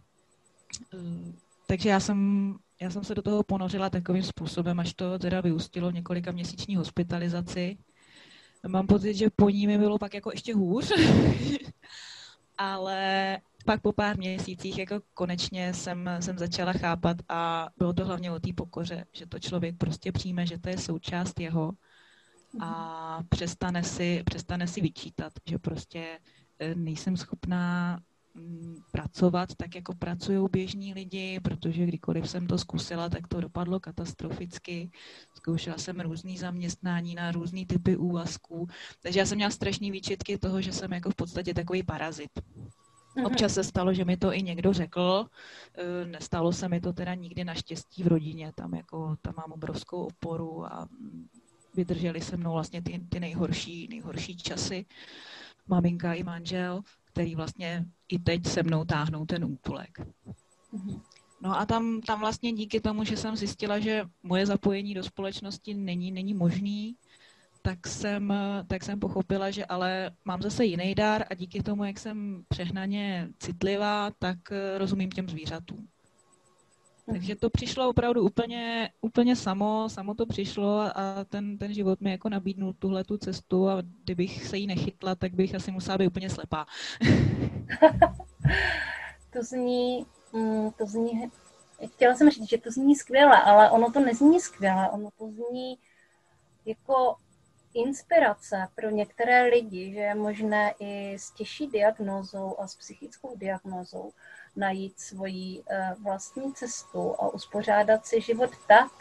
eh, 0.94 1.32
takže 1.66 1.88
já 1.88 2.00
jsem, 2.00 2.54
já 2.80 2.90
jsem 2.90 3.04
se 3.04 3.14
do 3.14 3.22
toho 3.22 3.42
ponořila 3.42 3.90
takovým 3.90 4.22
způsobem, 4.22 4.80
až 4.80 4.94
to 4.94 5.18
teda 5.18 5.40
vyústilo 5.40 5.90
v 5.90 5.94
několika 5.94 6.32
měsíční 6.32 6.76
hospitalizaci 6.76 7.78
mám 8.66 8.86
pocit, 8.86 9.14
že 9.14 9.30
po 9.36 9.50
ní 9.50 9.66
mi 9.66 9.78
bylo 9.78 9.98
pak 9.98 10.14
jako 10.14 10.30
ještě 10.30 10.54
hůř. 10.54 10.92
Ale 12.58 13.38
pak 13.64 13.82
po 13.82 13.92
pár 13.92 14.18
měsících 14.18 14.78
jako 14.78 15.00
konečně 15.14 15.74
jsem, 15.74 16.10
jsem 16.20 16.38
začala 16.38 16.72
chápat 16.72 17.16
a 17.28 17.68
bylo 17.76 17.92
to 17.92 18.04
hlavně 18.04 18.32
o 18.32 18.40
té 18.40 18.52
pokoře, 18.56 19.04
že 19.12 19.26
to 19.26 19.38
člověk 19.38 19.76
prostě 19.78 20.12
přijme, 20.12 20.46
že 20.46 20.58
to 20.58 20.68
je 20.68 20.78
součást 20.78 21.40
jeho 21.40 21.72
a 22.60 23.22
přestane 23.28 23.84
si, 23.84 24.22
přestane 24.24 24.66
si 24.66 24.80
vyčítat, 24.80 25.32
že 25.46 25.58
prostě 25.58 26.18
eh, 26.58 26.74
nejsem 26.74 27.16
schopná 27.16 28.00
pracovat 28.92 29.54
tak, 29.56 29.74
jako 29.74 29.94
pracují 29.94 30.48
běžní 30.52 30.94
lidi, 30.94 31.40
protože 31.40 31.86
kdykoliv 31.86 32.30
jsem 32.30 32.46
to 32.46 32.58
zkusila, 32.58 33.08
tak 33.08 33.28
to 33.28 33.40
dopadlo 33.40 33.80
katastroficky. 33.80 34.90
Zkoušela 35.34 35.78
jsem 35.78 36.00
různý 36.00 36.38
zaměstnání 36.38 37.14
na 37.14 37.32
různý 37.32 37.66
typy 37.66 37.96
úvazků, 37.96 38.66
takže 39.02 39.20
já 39.20 39.26
jsem 39.26 39.36
měla 39.36 39.50
strašné 39.50 39.90
výčitky 39.90 40.38
toho, 40.38 40.60
že 40.60 40.72
jsem 40.72 40.92
jako 40.92 41.10
v 41.10 41.14
podstatě 41.14 41.54
takový 41.54 41.82
parazit. 41.82 42.30
Mhm. 43.16 43.26
Občas 43.26 43.54
se 43.54 43.64
stalo, 43.64 43.94
že 43.94 44.04
mi 44.04 44.16
to 44.16 44.32
i 44.32 44.42
někdo 44.42 44.72
řekl. 44.72 45.26
E, 45.74 46.06
nestalo 46.06 46.52
se 46.52 46.68
mi 46.68 46.80
to 46.80 46.92
teda 46.92 47.14
nikdy 47.14 47.44
naštěstí 47.44 48.02
v 48.02 48.06
rodině. 48.06 48.52
Tam, 48.54 48.74
jako, 48.74 49.16
tam 49.22 49.34
mám 49.36 49.52
obrovskou 49.52 50.06
oporu 50.06 50.66
a 50.66 50.88
vydrželi 51.74 52.20
se 52.20 52.36
mnou 52.36 52.52
vlastně 52.52 52.82
ty, 52.82 53.00
ty 53.08 53.20
nejhorší, 53.20 53.88
nejhorší 53.90 54.36
časy. 54.36 54.86
Maminka 55.66 56.14
i 56.14 56.22
manžel 56.22 56.82
který 57.12 57.34
vlastně 57.34 57.84
i 58.08 58.18
teď 58.18 58.46
se 58.46 58.62
mnou 58.62 58.84
táhnou 58.84 59.26
ten 59.26 59.44
útulek. 59.44 59.98
Mhm. 60.72 61.00
No 61.40 61.60
a 61.60 61.66
tam, 61.66 62.00
tam 62.00 62.20
vlastně 62.20 62.52
díky 62.52 62.80
tomu, 62.80 63.04
že 63.04 63.16
jsem 63.16 63.36
zjistila, 63.36 63.78
že 63.78 64.04
moje 64.22 64.46
zapojení 64.46 64.94
do 64.94 65.02
společnosti 65.02 65.74
není, 65.74 66.12
není 66.12 66.34
možný, 66.34 66.96
tak 67.62 67.86
jsem, 67.86 68.34
tak 68.66 68.82
jsem 68.82 69.00
pochopila, 69.00 69.50
že 69.50 69.64
ale 69.64 70.10
mám 70.24 70.42
zase 70.42 70.64
jiný 70.64 70.94
dar 70.94 71.24
a 71.30 71.34
díky 71.34 71.62
tomu, 71.62 71.84
jak 71.84 71.98
jsem 71.98 72.44
přehnaně 72.48 73.28
citlivá, 73.38 74.10
tak 74.18 74.38
rozumím 74.78 75.10
těm 75.10 75.28
zvířatům. 75.28 75.88
Takže 77.12 77.36
to 77.36 77.50
přišlo 77.50 77.88
opravdu 77.88 78.22
úplně, 78.22 78.90
úplně 79.00 79.36
samo, 79.36 79.88
samo 79.88 80.14
to 80.14 80.26
přišlo 80.26 80.80
a 80.80 81.24
ten, 81.28 81.58
ten 81.58 81.74
život 81.74 82.00
mi 82.00 82.10
jako 82.10 82.28
nabídnul 82.28 82.72
tuhle 82.72 83.04
tu 83.04 83.18
cestu 83.18 83.68
a 83.68 83.82
kdybych 84.04 84.46
se 84.46 84.56
jí 84.56 84.66
nechytla, 84.66 85.14
tak 85.14 85.34
bych 85.34 85.54
asi 85.54 85.70
musela 85.70 85.98
být 85.98 86.06
úplně 86.06 86.30
slepá. 86.30 86.66
to 89.32 89.42
zní, 89.42 90.06
mm, 90.32 90.70
to 90.70 90.86
zní, 90.86 91.30
chtěla 91.86 92.14
jsem 92.14 92.30
říct, 92.30 92.48
že 92.48 92.58
to 92.58 92.70
zní 92.70 92.96
skvěle, 92.96 93.42
ale 93.42 93.70
ono 93.70 93.92
to 93.92 94.00
nezní 94.00 94.40
skvěle, 94.40 94.90
ono 94.90 95.10
to 95.18 95.30
zní 95.30 95.78
jako 96.66 97.16
inspirace 97.74 98.68
pro 98.74 98.90
některé 98.90 99.42
lidi, 99.42 99.92
že 99.92 100.00
je 100.00 100.14
možné 100.14 100.74
i 100.80 101.14
s 101.14 101.30
těžší 101.30 101.66
diagnózou 101.66 102.56
a 102.58 102.66
s 102.66 102.76
psychickou 102.76 103.36
diagnózou 103.36 104.12
najít 104.58 105.00
svoji 105.00 105.62
eh, 105.70 105.94
vlastní 106.02 106.54
cestu 106.54 107.14
a 107.18 107.34
uspořádat 107.34 108.06
si 108.06 108.20
život 108.20 108.50
tak, 108.68 108.92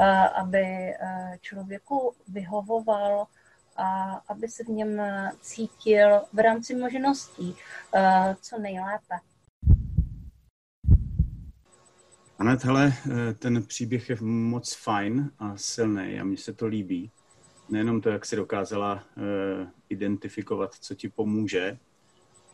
eh, 0.00 0.28
aby 0.28 0.62
eh, 0.62 1.38
člověku 1.40 2.14
vyhovoval 2.28 3.26
a 3.76 4.12
aby 4.28 4.48
se 4.48 4.64
v 4.64 4.68
něm 4.68 5.02
cítil 5.40 6.22
v 6.32 6.38
rámci 6.38 6.74
možností 6.74 7.56
co 8.40 8.58
nejlépe. 8.58 9.14
Anet, 12.38 12.64
hele, 12.64 12.92
ten 13.38 13.62
příběh 13.62 14.10
je 14.10 14.16
moc 14.20 14.74
fajn 14.74 15.30
a 15.38 15.56
silný 15.56 16.20
a 16.20 16.24
mně 16.24 16.36
se 16.36 16.52
to 16.52 16.66
líbí. 16.66 17.10
Nejenom 17.68 18.00
to, 18.00 18.08
jak 18.08 18.26
si 18.26 18.36
dokázala 18.36 19.04
identifikovat, 19.88 20.74
co 20.74 20.94
ti 20.94 21.08
pomůže, 21.08 21.78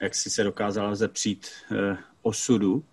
jak 0.00 0.14
jsi 0.14 0.30
se 0.30 0.44
dokázala 0.44 0.94
zepřít 0.94 1.48
uh, 1.70 1.96
osudu, 2.22 2.84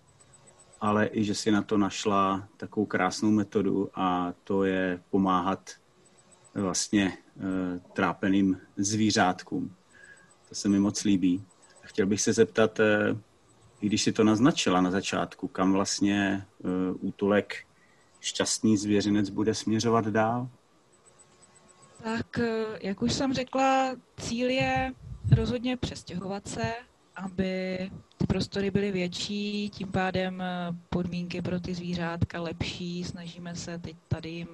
ale 0.81 1.09
i, 1.11 1.23
že 1.23 1.35
si 1.35 1.51
na 1.51 1.61
to 1.61 1.77
našla 1.77 2.47
takovou 2.57 2.85
krásnou 2.85 3.31
metodu 3.31 3.89
a 3.93 4.33
to 4.43 4.63
je 4.63 5.01
pomáhat 5.09 5.71
vlastně 6.53 7.17
uh, 7.35 7.43
trápeným 7.93 8.61
zvířátkům. 8.77 9.75
To 10.49 10.55
se 10.55 10.69
mi 10.69 10.79
moc 10.79 11.03
líbí. 11.03 11.43
Chtěl 11.81 12.05
bych 12.05 12.21
se 12.21 12.33
zeptat, 12.33 12.79
i 13.81 13.85
když 13.85 14.03
si 14.03 14.11
to 14.11 14.23
naznačila 14.23 14.81
na 14.81 14.91
začátku, 14.91 15.47
kam 15.47 15.73
vlastně 15.73 16.45
útulek 16.99 17.65
šťastný 18.19 18.77
zvěřinec 18.77 19.29
bude 19.29 19.53
směřovat 19.53 20.05
dál? 20.05 20.49
Tak, 22.03 22.39
jak 22.81 23.01
už 23.01 23.13
jsem 23.13 23.33
řekla, 23.33 23.95
cíl 24.19 24.49
je 24.49 24.93
rozhodně 25.31 25.77
přestěhovat 25.77 26.47
se, 26.47 26.73
aby 27.17 27.77
ty 28.17 28.27
prostory 28.27 28.71
byly 28.71 28.91
větší, 28.91 29.69
tím 29.69 29.91
pádem 29.91 30.43
podmínky 30.89 31.41
pro 31.41 31.59
ty 31.59 31.73
zvířátka 31.73 32.41
lepší. 32.41 33.03
Snažíme 33.03 33.55
se 33.55 33.79
teď 33.79 33.95
tady 34.07 34.29
jim 34.29 34.47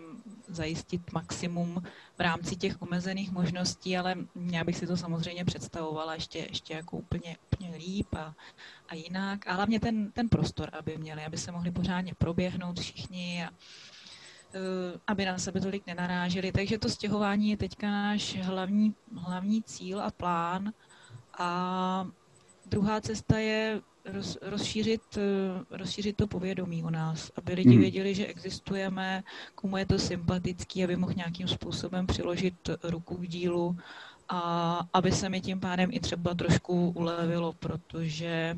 zajistit 0.48 1.14
maximum 1.14 1.84
v 2.18 2.20
rámci 2.20 2.56
těch 2.56 2.82
omezených 2.82 3.32
možností, 3.32 3.98
ale 3.98 4.16
já 4.52 4.64
bych 4.64 4.78
si 4.78 4.88
to 4.88 4.98
samozřejmě 4.98 5.46
představovala 5.46 6.14
ještě, 6.14 6.40
ještě 6.40 6.74
jako 6.74 6.98
úplně, 6.98 7.38
úplně 7.54 7.78
líp 7.78 8.08
a, 8.16 8.34
a 8.90 8.96
jinak. 8.96 9.48
A 9.48 9.54
hlavně 9.54 9.80
ten, 9.80 10.12
ten 10.12 10.30
prostor, 10.30 10.70
aby 10.74 10.98
měli, 10.98 11.26
aby 11.26 11.38
se 11.38 11.52
mohli 11.52 11.72
pořádně 11.72 12.14
proběhnout 12.18 12.80
všichni 12.80 13.46
a, 13.46 13.50
eh, 14.54 15.00
aby 15.08 15.26
na 15.26 15.38
sebe 15.38 15.62
tolik 15.62 15.88
nenaráželi. 15.88 16.52
Takže 16.52 16.78
to 16.78 16.90
stěhování 16.90 17.50
je 17.50 17.58
teďka 17.58 17.88
náš 17.92 18.36
hlavní, 18.36 18.96
hlavní 19.16 19.64
cíl 19.64 20.02
a 20.02 20.12
plán. 20.12 20.74
A 21.38 22.08
druhá 22.66 23.02
cesta 23.02 23.38
je 23.38 23.82
roz, 24.06 24.38
rozšířit, 24.42 25.02
eh, 25.18 25.78
rozšířit 25.78 26.18
to 26.18 26.28
povědomí 26.28 26.84
u 26.84 26.90
nás, 26.90 27.32
aby 27.36 27.54
lidi 27.54 27.70
hmm. 27.70 27.80
věděli, 27.80 28.16
že 28.16 28.26
existujeme, 28.26 29.24
komu 29.56 29.78
je 29.78 29.86
to 29.86 30.00
sympatický, 30.00 30.84
aby 30.84 30.96
mohl 30.96 31.14
nějakým 31.14 31.48
způsobem 31.48 32.08
přiložit 32.08 32.70
ruku 32.84 33.16
k 33.16 33.28
dílu 33.28 33.78
a 34.30 34.80
aby 34.94 35.12
se 35.12 35.30
mi 35.30 35.42
tím 35.42 35.60
pádem 35.60 35.90
i 35.94 36.00
třeba 36.00 36.34
trošku 36.34 36.94
ulevilo, 36.96 37.54
protože 37.54 38.58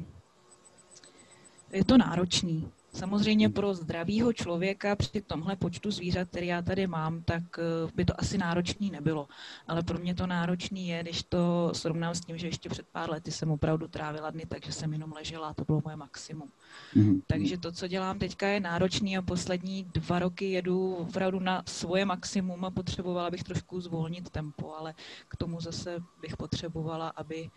je 1.72 1.86
to 1.86 1.98
náročný. 1.98 2.72
Samozřejmě 2.96 3.50
pro 3.50 3.74
zdravého 3.74 4.34
člověka 4.34 4.96
při 4.96 5.22
tomhle 5.22 5.56
počtu 5.56 5.92
zvířat, 5.92 6.30
který 6.30 6.48
já 6.48 6.62
tady 6.62 6.88
mám, 6.88 7.24
tak 7.24 7.44
eh, 7.60 7.92
by 7.96 8.06
to 8.06 8.20
asi 8.20 8.38
náročný 8.38 8.92
nebylo. 8.92 9.28
Ale 9.68 9.84
pro 9.84 10.00
mě 10.00 10.16
to 10.16 10.28
náročný 10.28 10.88
je, 10.88 11.04
když 11.04 11.24
to 11.24 11.72
srovnám 11.74 12.16
s 12.16 12.22
tím, 12.22 12.38
že 12.38 12.48
ještě 12.48 12.70
před 12.70 12.88
pár 12.88 13.10
lety 13.10 13.32
jsem 13.32 13.52
opravdu 13.52 13.88
trávila 13.88 14.32
dny, 14.32 14.46
takže 14.48 14.72
jsem 14.72 14.94
jenom 14.94 15.14
ležela 15.14 15.48
a 15.48 15.54
to 15.54 15.66
bylo 15.66 15.82
moje 15.86 15.96
maximum. 15.96 16.50
Mm-hmm. 16.96 17.22
Takže 17.28 17.58
to, 17.58 17.72
co 17.72 17.88
dělám 17.88 18.20
teďka, 18.20 18.48
je 18.48 18.60
náročný 18.60 19.18
a 19.18 19.22
poslední 19.22 19.84
dva 19.84 20.20
roky 20.20 20.52
jedu 20.52 20.96
opravdu 20.96 21.40
na 21.40 21.64
svoje 21.68 22.06
maximum 22.06 22.66
a 22.66 22.72
potřebovala 22.72 23.32
bych 23.32 23.44
trošku 23.44 23.82
zvolnit 23.82 24.30
tempo, 24.30 24.76
ale 24.76 24.94
k 25.28 25.36
tomu 25.36 25.62
zase 25.62 26.00
bych 26.22 26.38
potřebovala, 26.38 27.10
aby 27.10 27.50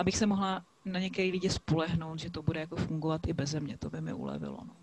abych 0.00 0.16
se 0.16 0.26
mohla 0.26 0.64
na 0.84 1.00
některé 1.00 1.28
lidi 1.28 1.50
spolehnout, 1.50 2.18
že 2.18 2.30
to 2.30 2.42
bude 2.42 2.60
jako 2.60 2.76
fungovat 2.76 3.26
i 3.26 3.32
bez 3.32 3.54
mě, 3.54 3.78
to 3.78 3.90
by 3.90 4.00
mi 4.00 4.12
ulevilo. 4.12 4.58
No. 4.64 4.76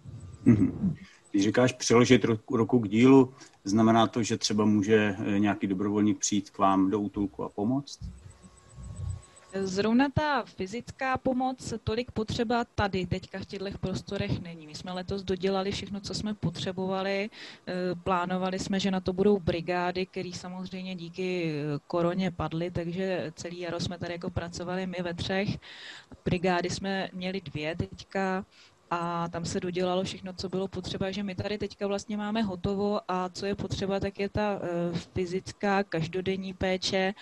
Mm-hmm. 0.48 0.96
Když 1.32 1.44
říkáš 1.44 1.74
přiložit 1.74 2.26
ruku 2.52 2.80
k 2.80 2.90
dílu, 2.90 3.34
znamená 3.64 4.08
to, 4.08 4.24
že 4.24 4.38
třeba 4.38 4.66
může 4.66 5.16
eh, 5.20 5.40
nějaký 5.40 5.68
dobrovolník 5.68 6.20
přijít 6.20 6.50
k 6.50 6.58
vám 6.58 6.90
do 6.90 7.00
útulku 7.00 7.44
a 7.44 7.50
pomoct? 7.50 8.00
Zrovna 9.64 10.10
ta 10.14 10.44
fyzická 10.46 11.18
pomoc 11.18 11.74
tolik 11.84 12.12
potřeba 12.12 12.66
tady, 12.76 13.06
teďka 13.06 13.40
v 13.40 13.46
těchto 13.46 13.78
prostorech 13.78 14.42
není. 14.42 14.68
My 14.68 14.76
jsme 14.76 14.92
letos 14.92 15.24
dodělali 15.24 15.72
všechno, 15.72 16.00
co 16.02 16.14
jsme 16.14 16.34
potřebovali. 16.34 17.30
Eh, 17.68 17.74
plánovali 18.04 18.60
jsme, 18.60 18.80
že 18.80 18.92
na 18.92 19.00
to 19.00 19.14
budou 19.14 19.40
brigády, 19.40 20.06
které 20.06 20.32
samozřejmě 20.34 20.96
díky 20.96 21.52
eh, 21.52 21.80
koroně 21.88 22.32
padly, 22.32 22.72
takže 22.72 23.32
celý 23.36 23.60
jaro 23.60 23.80
jsme 23.80 23.98
tady 23.98 24.14
jako 24.14 24.30
pracovali 24.30 24.88
my 24.88 24.98
ve 25.02 25.14
třech. 25.14 25.58
Brigády 26.26 26.70
jsme 26.70 27.10
měli 27.14 27.42
dvě 27.42 27.76
teďka 27.76 28.46
a 28.92 29.28
tam 29.30 29.46
se 29.46 29.60
dodělalo 29.60 30.04
všechno, 30.04 30.34
co 30.34 30.50
bylo 30.50 30.68
potřeba, 30.68 31.12
že 31.12 31.24
my 31.24 31.36
tady 31.36 31.58
teďka 31.58 31.88
vlastně 31.88 32.18
máme 32.18 32.42
hotovo 32.42 33.02
a 33.08 33.30
co 33.30 33.46
je 33.46 33.56
potřeba, 33.56 34.00
tak 34.00 34.20
je 34.20 34.30
ta 34.30 34.56
uh, 34.56 34.98
fyzická 34.98 35.84
každodenní 35.84 36.54
péče. 36.54 37.14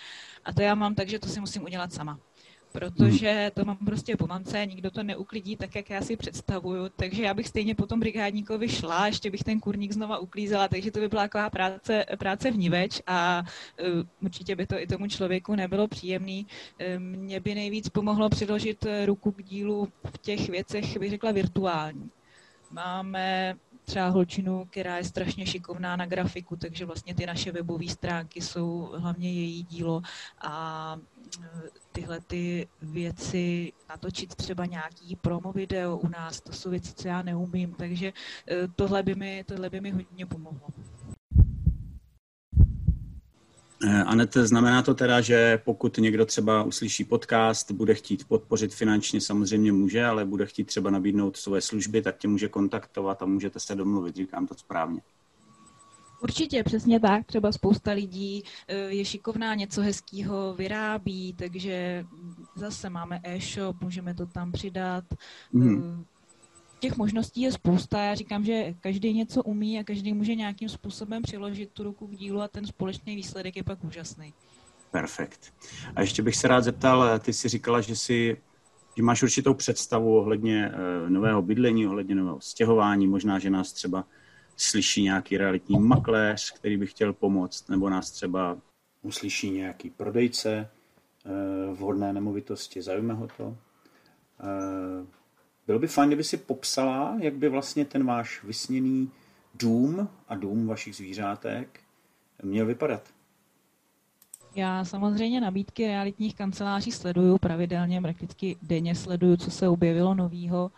A 0.44 0.52
to 0.52 0.62
já 0.62 0.74
mám 0.74 0.94
tak, 0.94 1.08
že 1.08 1.18
to 1.18 1.28
si 1.28 1.40
musím 1.40 1.64
udělat 1.64 1.92
sama 1.92 2.18
protože 2.76 3.50
to 3.54 3.64
mám 3.64 3.76
prostě 3.76 4.16
po 4.16 4.26
mamce, 4.26 4.66
nikdo 4.66 4.90
to 4.90 5.02
neuklidí 5.02 5.56
tak, 5.56 5.74
jak 5.74 5.90
já 5.90 6.00
si 6.00 6.16
představuju, 6.16 6.88
takže 6.96 7.22
já 7.22 7.34
bych 7.34 7.48
stejně 7.48 7.74
po 7.74 7.86
tom 7.86 8.00
brigádníkovi 8.00 8.68
šla, 8.68 9.06
ještě 9.06 9.30
bych 9.30 9.44
ten 9.44 9.60
kurník 9.60 9.92
znova 9.92 10.18
uklízela, 10.18 10.68
takže 10.68 10.90
to 10.90 11.00
by 11.00 11.08
byla 11.08 11.22
taková 11.22 11.50
práce, 11.50 12.04
práce 12.18 12.50
vníveč 12.50 13.02
a 13.06 13.42
uh, 13.80 14.02
určitě 14.22 14.56
by 14.56 14.66
to 14.66 14.80
i 14.80 14.86
tomu 14.86 15.06
člověku 15.06 15.54
nebylo 15.54 15.88
příjemný. 15.88 16.46
Uh, 16.46 17.02
mě 17.02 17.40
by 17.40 17.54
nejvíc 17.54 17.88
pomohlo 17.88 18.28
přiložit 18.28 18.86
ruku 19.04 19.32
k 19.32 19.42
dílu 19.42 19.88
v 20.14 20.18
těch 20.18 20.48
věcech, 20.48 20.98
bych 20.98 21.10
řekla, 21.10 21.32
virtuální. 21.32 22.10
Máme 22.70 23.54
třeba 23.84 24.08
holčinu, 24.08 24.64
která 24.70 24.96
je 24.96 25.04
strašně 25.04 25.46
šikovná 25.46 25.96
na 25.96 26.06
grafiku, 26.06 26.56
takže 26.56 26.84
vlastně 26.84 27.14
ty 27.14 27.26
naše 27.26 27.52
webové 27.52 27.88
stránky 27.88 28.40
jsou 28.40 28.92
hlavně 28.96 29.32
její 29.32 29.62
dílo 29.62 30.02
a 30.40 30.96
tyhle 31.96 32.20
ty 32.20 32.68
věci, 32.82 33.72
natočit 33.88 34.34
třeba 34.34 34.66
nějaký 34.66 35.16
promo 35.16 35.52
video 35.52 35.96
u 35.96 36.08
nás, 36.08 36.40
to 36.40 36.52
jsou 36.52 36.70
věci, 36.70 36.94
co 36.94 37.08
já 37.08 37.22
neumím, 37.22 37.74
takže 37.74 38.06
e, 38.06 38.68
tohle 38.76 39.02
by 39.02 39.14
mi, 39.14 39.44
tohle 39.46 39.70
by 39.70 39.80
mi 39.80 39.90
hodně 39.90 40.26
pomohlo. 40.26 40.68
Eh, 43.84 44.02
Anet, 44.04 44.34
znamená 44.34 44.82
to 44.82 44.94
teda, 44.94 45.20
že 45.20 45.58
pokud 45.64 45.98
někdo 45.98 46.26
třeba 46.26 46.62
uslyší 46.62 47.04
podcast, 47.04 47.70
bude 47.70 47.94
chtít 47.94 48.24
podpořit 48.28 48.74
finančně, 48.74 49.20
samozřejmě 49.20 49.72
může, 49.72 50.04
ale 50.04 50.24
bude 50.24 50.46
chtít 50.46 50.64
třeba 50.64 50.90
nabídnout 50.90 51.36
své 51.36 51.60
služby, 51.60 52.02
tak 52.02 52.18
tě 52.18 52.28
může 52.28 52.48
kontaktovat 52.48 53.22
a 53.22 53.26
můžete 53.26 53.60
se 53.60 53.74
domluvit, 53.74 54.16
říkám 54.16 54.46
to 54.46 54.54
správně. 54.54 55.00
Určitě, 56.26 56.64
přesně 56.64 57.00
tak. 57.00 57.26
Třeba 57.26 57.52
spousta 57.52 57.92
lidí 57.92 58.42
eh, 58.68 58.74
je 58.76 59.04
šikovná, 59.04 59.54
něco 59.54 59.82
hezkého 59.82 60.54
vyrábí, 60.54 61.32
takže 61.32 62.04
zase 62.56 62.90
máme 62.90 63.20
e-shop, 63.22 63.76
můžeme 63.80 64.14
to 64.14 64.26
tam 64.26 64.52
přidat. 64.52 65.04
Mm 65.52 66.04
těch 66.80 66.96
možností 66.96 67.40
je 67.40 67.52
spousta. 67.52 68.02
Já 68.02 68.14
říkám, 68.14 68.44
že 68.44 68.74
každý 68.80 69.12
něco 69.12 69.42
umí 69.42 69.78
a 69.78 69.84
každý 69.84 70.12
může 70.14 70.34
nějakým 70.34 70.68
způsobem 70.68 71.22
přiložit 71.22 71.70
tu 71.72 71.82
ruku 71.82 72.06
k 72.06 72.16
dílu 72.16 72.40
a 72.40 72.48
ten 72.48 72.66
společný 72.66 73.16
výsledek 73.16 73.56
je 73.56 73.62
pak 73.62 73.84
úžasný. 73.84 74.34
Perfekt. 74.90 75.54
A 75.94 76.00
ještě 76.00 76.22
bych 76.22 76.36
se 76.36 76.48
rád 76.48 76.64
zeptal, 76.64 77.18
ty 77.18 77.32
jsi 77.32 77.48
říkala, 77.48 77.80
že 77.80 77.96
si 77.96 78.36
že 78.96 79.02
máš 79.02 79.22
určitou 79.22 79.54
představu 79.54 80.18
ohledně 80.18 80.72
nového 81.08 81.42
bydlení, 81.42 81.86
ohledně 81.86 82.14
nového 82.14 82.40
stěhování, 82.40 83.06
možná, 83.06 83.38
že 83.38 83.50
nás 83.50 83.72
třeba 83.72 84.04
slyší 84.56 85.02
nějaký 85.02 85.36
realitní 85.36 85.78
makléř, 85.78 86.50
který 86.50 86.76
by 86.76 86.86
chtěl 86.86 87.12
pomoct, 87.12 87.68
nebo 87.68 87.90
nás 87.90 88.10
třeba 88.10 88.58
uslyší 89.02 89.50
nějaký 89.50 89.90
prodejce 89.90 90.70
uh, 91.24 91.76
vhodné 91.76 92.12
nemovitosti, 92.12 92.82
zajímá 92.82 93.14
ho 93.14 93.28
to. 93.36 93.44
Uh, 93.46 93.56
bylo 95.66 95.78
by 95.78 95.86
fajn, 95.88 96.08
kdyby 96.08 96.24
si 96.24 96.36
popsala, 96.36 97.16
jak 97.20 97.34
by 97.34 97.48
vlastně 97.48 97.84
ten 97.84 98.06
váš 98.06 98.44
vysněný 98.44 99.10
dům 99.54 100.08
a 100.28 100.34
dům 100.34 100.66
vašich 100.66 100.96
zvířátek 100.96 101.80
měl 102.42 102.66
vypadat. 102.66 103.02
Já 104.54 104.84
samozřejmě 104.84 105.40
nabídky 105.40 105.86
realitních 105.86 106.34
kanceláří 106.34 106.92
sleduju 106.92 107.38
pravidelně, 107.38 108.00
prakticky 108.00 108.56
denně 108.62 108.94
sleduju, 108.94 109.36
co 109.36 109.50
se 109.50 109.68
objevilo 109.68 110.14
novýho. 110.14 110.70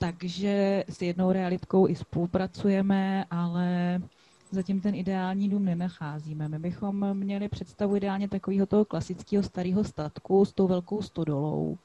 Takže 0.00 0.84
s 0.88 1.02
jednou 1.02 1.32
realitkou 1.32 1.88
i 1.88 1.94
spolupracujeme, 1.96 3.24
ale 3.30 4.00
zatím 4.50 4.80
ten 4.80 4.94
ideální 4.94 5.48
dům 5.48 5.64
nenacházíme. 5.64 6.48
My 6.48 6.58
bychom 6.58 7.14
měli 7.14 7.48
představu 7.48 7.96
ideálně 7.96 8.28
takového 8.28 8.66
toho 8.66 8.84
klasického 8.84 9.42
starého 9.42 9.84
statku 9.84 10.44
s 10.44 10.52
tou 10.52 10.66
velkou 10.68 11.02
stodolou, 11.02 11.78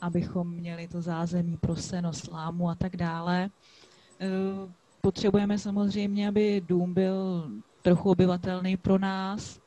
abychom 0.00 0.50
měli 0.50 0.88
to 0.88 1.02
zázemí 1.02 1.56
pro 1.56 1.76
seno, 1.76 2.12
slámu 2.12 2.68
a 2.68 2.74
tak 2.74 2.96
dále. 2.96 3.44
E, 3.44 3.48
potřebujeme 5.00 5.58
samozřejmě, 5.58 6.28
aby 6.28 6.62
dům 6.68 6.94
byl 6.94 7.46
trochu 7.82 8.10
obyvatelný 8.10 8.76
pro 8.76 8.98
nás, 8.98 9.60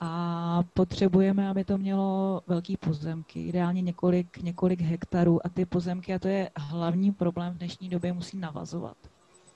a 0.00 0.62
potřebujeme, 0.74 1.48
aby 1.48 1.64
to 1.64 1.78
mělo 1.78 2.40
velký 2.46 2.76
pozemky, 2.76 3.48
ideálně 3.48 3.82
několik, 3.82 4.38
několik 4.38 4.80
hektarů 4.80 5.46
a 5.46 5.48
ty 5.48 5.66
pozemky, 5.66 6.14
a 6.14 6.18
to 6.18 6.28
je 6.28 6.50
hlavní 6.56 7.12
problém 7.12 7.54
v 7.54 7.58
dnešní 7.58 7.88
době, 7.88 8.12
musí 8.12 8.38
navazovat 8.38 8.96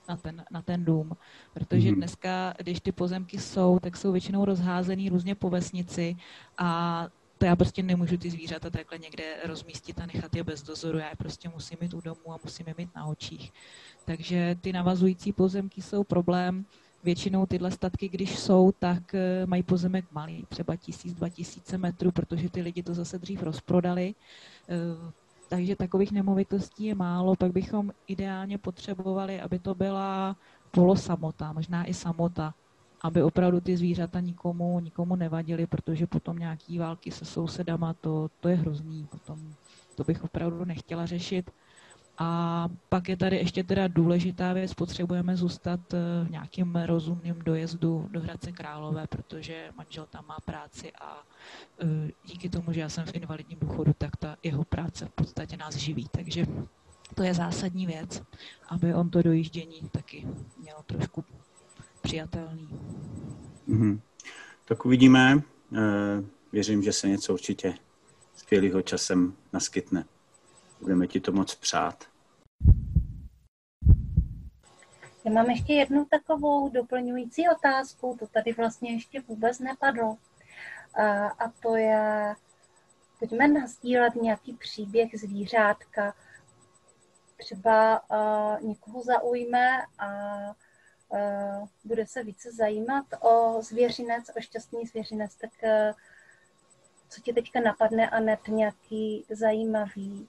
na 0.09 0.17
ten, 0.17 0.45
na 0.51 0.63
ten 0.63 0.85
dům. 0.85 1.13
Protože 1.55 1.89
mm. 1.89 1.95
dneska, 1.95 2.55
když 2.59 2.81
ty 2.81 2.93
pozemky 2.93 3.39
jsou, 3.39 3.79
tak 3.79 3.97
jsou 3.97 4.13
většinou 4.13 4.45
rozházený 4.45 5.09
různě 5.09 5.35
po 5.35 5.51
vesnici 5.51 6.17
a 6.59 7.09
to 7.39 7.47
já 7.47 7.57
prostě 7.57 7.83
nemůžu 7.83 8.17
ty 8.17 8.31
zvířata 8.31 8.71
takhle 8.71 8.99
někde 8.99 9.25
rozmístit 9.45 10.01
a 10.01 10.07
nechat 10.07 10.37
je 10.37 10.45
bez 10.45 10.63
dozoru. 10.63 10.99
Já 10.99 11.09
je 11.09 11.17
prostě 11.17 11.49
musím 11.49 11.79
mít 11.81 11.95
u 11.95 12.01
domu 12.01 12.33
a 12.33 12.39
musím 12.45 12.69
je 12.69 12.75
mít 12.79 12.95
na 12.97 13.07
očích. 13.07 13.53
Takže 14.05 14.57
ty 14.61 14.73
navazující 14.73 15.33
pozemky 15.33 15.83
jsou 15.83 16.05
problém. 16.05 16.65
Většinou 17.05 17.47
tyhle 17.47 17.71
statky, 17.71 18.09
když 18.09 18.39
jsou, 18.39 18.73
tak 18.79 19.15
eh, 19.15 19.47
mají 19.47 19.63
pozemek 19.63 20.05
malý, 20.13 20.47
třeba 20.49 20.77
tisíc, 20.77 21.15
dva 21.15 21.29
tisíce 21.29 21.79
metrů, 21.79 22.13
protože 22.13 22.49
ty 22.49 22.63
lidi 22.63 22.83
to 22.83 22.95
zase 22.95 23.19
dřív 23.19 23.43
rozprodali. 23.43 24.15
Eh, 24.69 25.13
takže 25.49 25.77
takových 25.77 26.13
nemovitostí 26.13 26.85
je 26.85 26.95
málo, 26.95 27.37
pak 27.37 27.53
bychom 27.53 27.93
ideálně 28.07 28.59
potřebovali, 28.59 29.41
aby 29.41 29.59
to 29.59 29.75
byla 29.75 30.37
polosamota, 30.71 31.53
možná 31.53 31.85
i 31.85 31.95
samota, 31.95 32.55
aby 33.03 33.23
opravdu 33.23 33.61
ty 33.61 33.77
zvířata 33.77 34.21
nikomu, 34.21 34.81
nikomu 34.81 35.17
nevadily, 35.17 35.67
protože 35.67 36.07
potom 36.07 36.39
nějaký 36.39 36.79
války 36.79 37.11
se 37.11 37.25
sousedama, 37.25 37.95
to, 37.95 38.31
to 38.41 38.49
je 38.49 38.57
hrozný, 38.57 39.07
potom 39.11 39.55
to 39.95 40.05
bych 40.05 40.25
opravdu 40.25 40.65
nechtěla 40.65 41.07
řešit. 41.07 41.51
A 42.23 42.69
pak 42.89 43.09
je 43.09 43.17
tady 43.17 43.37
ještě 43.37 43.65
teda 43.65 43.89
důležitá 43.89 44.53
věc, 44.53 44.75
potřebujeme 44.75 45.37
zůstat 45.37 45.81
eh, 45.95 46.25
v 46.25 46.31
nějakým 46.31 46.77
rozumným 46.87 47.35
dojezdu 47.45 48.09
do 48.11 48.21
Hradce 48.21 48.53
Králové, 48.53 49.07
protože 49.07 49.71
manžel 49.77 50.07
tam 50.11 50.25
má 50.29 50.37
práci 50.45 50.93
a 51.01 51.23
eh, 51.81 52.11
díky 52.25 52.49
tomu, 52.49 52.73
že 52.73 52.81
já 52.81 52.89
jsem 52.89 53.07
v 53.07 53.15
invalidním 53.15 53.59
důchodu, 53.59 53.93
tak 53.99 54.17
ta 54.17 54.37
jeho 54.43 54.65
práce 54.65 55.07
v 55.07 55.11
podstatě 55.11 55.57
nás 55.57 55.77
živí. 55.77 56.09
Takže 56.11 56.47
to 57.15 57.23
je 57.23 57.35
zásadní 57.35 57.87
věc, 57.87 58.23
aby 58.69 58.95
on 58.95 59.11
to 59.11 59.23
dojíždění 59.23 59.81
taky 59.93 60.27
měl 60.59 60.77
trošku 60.87 61.25
přijatelný. 62.03 62.69
Mm-hmm. 63.69 64.01
Tak 64.65 64.87
uvidíme. 64.87 65.43
Eh, 65.77 66.25
věřím, 66.53 66.83
že 66.83 66.93
se 66.93 67.09
něco 67.09 67.33
určitě 67.33 67.75
skvělého 68.37 68.83
časem 68.83 69.35
naskytne. 69.53 70.05
Budeme 70.81 71.07
ti 71.07 71.21
to 71.21 71.33
moc 71.33 71.55
přát. 71.55 72.12
Já 75.25 75.33
mám 75.33 75.51
ještě 75.51 75.73
jednu 75.73 76.05
takovou 76.05 76.69
doplňující 76.69 77.49
otázku, 77.49 78.17
to 78.19 78.27
tady 78.27 78.53
vlastně 78.53 78.93
ještě 78.93 79.21
vůbec 79.21 79.59
nepadlo. 79.59 80.17
A, 80.95 81.27
a 81.27 81.49
to 81.49 81.77
je, 81.77 82.35
pojďme 83.19 83.49
nazdílet 83.49 84.15
nějaký 84.15 84.53
příběh 84.53 85.11
zvířátka. 85.15 86.15
Třeba 87.37 88.03
uh, 88.11 88.69
někoho 88.69 89.03
zaujme 89.03 89.83
a 89.99 90.09
uh, 91.09 91.69
bude 91.85 92.07
se 92.07 92.25
více 92.25 92.53
zajímat 92.53 93.07
o 93.21 93.63
zvěřinec, 93.63 94.31
o 94.37 94.41
šťastný 94.41 94.87
zvěřinec, 94.87 95.37
tak 95.37 95.51
uh, 95.63 95.95
co 97.09 97.21
ti 97.21 97.33
teďka 97.33 97.61
napadne 97.61 98.11
a 98.11 98.21
net 98.21 98.41
nějaký 98.49 99.25
zajímavý 99.31 100.29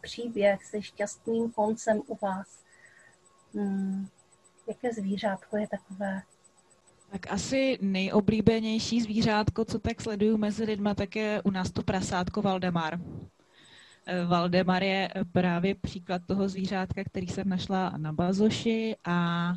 příběh 0.00 0.64
se 0.64 0.82
šťastným 0.82 1.52
koncem 1.52 2.02
u 2.06 2.18
vás? 2.22 2.64
Hmm, 3.54 4.08
jaké 4.68 4.92
zvířátko 4.92 5.56
je 5.56 5.68
takové? 5.68 6.22
Tak 7.10 7.32
asi 7.32 7.78
nejoblíbenější 7.80 9.00
zvířátko, 9.00 9.64
co 9.64 9.78
tak 9.78 10.00
sleduju 10.00 10.36
mezi 10.36 10.64
lidma, 10.64 10.94
tak 10.94 11.16
je 11.16 11.42
u 11.44 11.50
nás 11.50 11.70
to 11.70 11.82
prasátko 11.82 12.42
Valdemar. 12.42 13.00
Eh, 14.06 14.24
Valdemar 14.24 14.82
je 14.82 15.10
právě 15.32 15.74
příklad 15.74 16.22
toho 16.26 16.48
zvířátka, 16.48 17.04
který 17.04 17.26
jsem 17.26 17.48
našla 17.48 17.92
na 17.96 18.12
Bazoši 18.12 18.96
a 19.04 19.52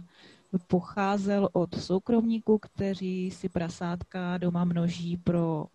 pocházel 0.68 1.50
od 1.54 1.82
soukromníků, 1.82 2.60
kteří 2.60 3.32
si 3.32 3.50
prasátka 3.50 4.38
doma 4.38 4.64
množí 4.64 5.18
pro 5.18 5.66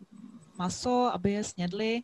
maso, 0.59 1.11
aby 1.15 1.33
je 1.33 1.45
snědli 1.45 2.03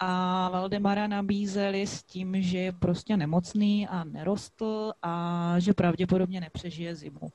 a 0.00 0.48
Valdemara 0.48 1.06
nabízeli 1.06 1.86
s 1.86 2.02
tím, 2.02 2.42
že 2.42 2.58
je 2.58 2.72
prostě 2.72 3.16
nemocný 3.16 3.88
a 3.88 4.04
nerostl 4.04 4.92
a 5.02 5.54
že 5.58 5.74
pravděpodobně 5.74 6.40
nepřežije 6.40 6.94
zimu. 6.94 7.30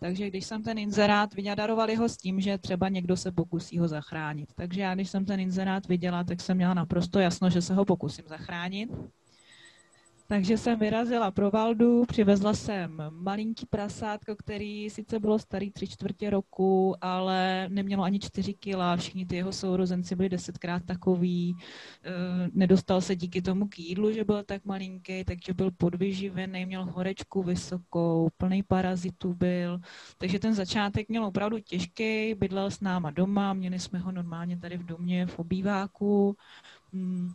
Takže 0.00 0.28
když 0.28 0.46
jsem 0.46 0.62
ten 0.62 0.78
inzerát 0.78 1.34
viděla, 1.34 1.54
darovali 1.54 1.94
ho 1.94 2.08
s 2.08 2.16
tím, 2.16 2.40
že 2.40 2.58
třeba 2.58 2.88
někdo 2.88 3.16
se 3.16 3.32
pokusí 3.32 3.78
ho 3.78 3.88
zachránit. 3.88 4.48
Takže 4.54 4.80
já, 4.80 4.94
když 4.94 5.10
jsem 5.10 5.24
ten 5.24 5.40
inzerát 5.40 5.88
viděla, 5.88 6.24
tak 6.24 6.40
jsem 6.40 6.56
měla 6.56 6.74
naprosto 6.74 7.18
jasno, 7.18 7.50
že 7.50 7.62
se 7.62 7.74
ho 7.74 7.84
pokusím 7.84 8.24
zachránit. 8.28 8.90
Takže 10.30 10.58
jsem 10.58 10.78
vyrazila 10.78 11.30
pro 11.30 11.50
Valdu, 11.50 12.04
přivezla 12.04 12.54
jsem 12.54 13.02
malinký 13.10 13.66
prasátko, 13.66 14.36
který 14.36 14.90
sice 14.90 15.18
bylo 15.18 15.38
starý 15.38 15.70
tři 15.70 15.86
čtvrtě 15.86 16.30
roku, 16.30 16.94
ale 17.00 17.68
nemělo 17.68 18.02
ani 18.02 18.18
čtyři 18.18 18.54
kila, 18.54 18.96
všichni 18.96 19.26
ty 19.26 19.36
jeho 19.36 19.52
sourozenci 19.52 20.16
byli 20.16 20.28
desetkrát 20.28 20.84
takový, 20.84 21.56
eh, 22.04 22.10
nedostal 22.52 23.00
se 23.00 23.16
díky 23.16 23.42
tomu 23.42 23.68
k 23.68 23.78
jídlu, 23.78 24.12
že 24.12 24.24
byl 24.24 24.44
tak 24.44 24.64
malinký, 24.64 25.24
takže 25.24 25.54
byl 25.54 25.70
podvyživený, 25.70 26.66
měl 26.66 26.84
horečku 26.84 27.42
vysokou, 27.42 28.28
plný 28.36 28.62
parazitů 28.62 29.34
byl, 29.34 29.80
takže 30.18 30.38
ten 30.38 30.54
začátek 30.54 31.08
měl 31.08 31.24
opravdu 31.24 31.58
těžký, 31.58 32.34
bydlel 32.34 32.70
s 32.70 32.80
náma 32.80 33.10
doma, 33.10 33.52
měli 33.52 33.78
jsme 33.78 33.98
ho 33.98 34.12
normálně 34.12 34.58
tady 34.58 34.76
v 34.76 34.86
domě 34.86 35.26
v 35.26 35.38
obýváku, 35.38 36.36
hmm, 36.92 37.32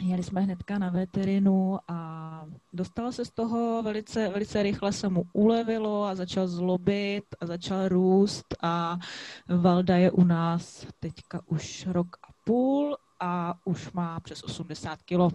Jeli 0.00 0.22
jsme 0.22 0.40
hnedka 0.40 0.78
na 0.78 0.90
veterinu 0.90 1.78
a 1.88 2.46
dostalo 2.72 3.12
se 3.12 3.24
z 3.24 3.30
toho 3.30 3.82
velice, 3.82 4.28
velice 4.28 4.62
rychle 4.62 4.92
se 4.92 5.08
mu 5.08 5.24
ulevilo 5.32 6.04
a 6.04 6.14
začal 6.14 6.48
zlobit 6.48 7.24
a 7.40 7.46
začal 7.46 7.88
růst 7.88 8.46
a 8.62 8.98
Valda 9.48 9.96
je 9.96 10.10
u 10.10 10.24
nás 10.24 10.86
teďka 11.00 11.40
už 11.46 11.86
rok 11.86 12.16
a 12.28 12.32
půl 12.44 12.96
a 13.20 13.54
už 13.64 13.92
má 13.92 14.20
přes 14.20 14.42
80 14.42 15.02
kilo. 15.02 15.30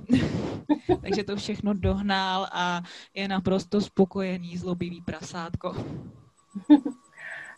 Takže 1.02 1.24
to 1.24 1.36
všechno 1.36 1.74
dohnal 1.74 2.48
a 2.52 2.82
je 3.14 3.28
naprosto 3.28 3.82
spokojený, 3.82 4.58
zlobivý 4.58 5.02
prasátko. 5.02 5.76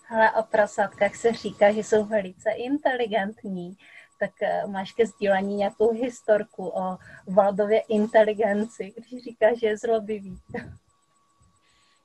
Ale 0.09 0.31
o 0.31 0.43
prasátkách 0.43 1.15
se 1.15 1.33
říká, 1.33 1.71
že 1.71 1.79
jsou 1.79 2.05
velice 2.05 2.51
inteligentní 2.51 3.77
tak 4.23 4.41
eh, 4.41 4.67
máš 4.67 4.91
ke 4.91 5.05
sdílení 5.05 5.55
nějakou 5.55 5.91
historku 5.91 6.67
o 6.67 6.97
Valdově 7.27 7.79
inteligenci, 7.79 8.93
když 8.95 9.23
říkáš, 9.23 9.59
že 9.59 9.67
je 9.67 9.77
zlobivý. 9.77 10.37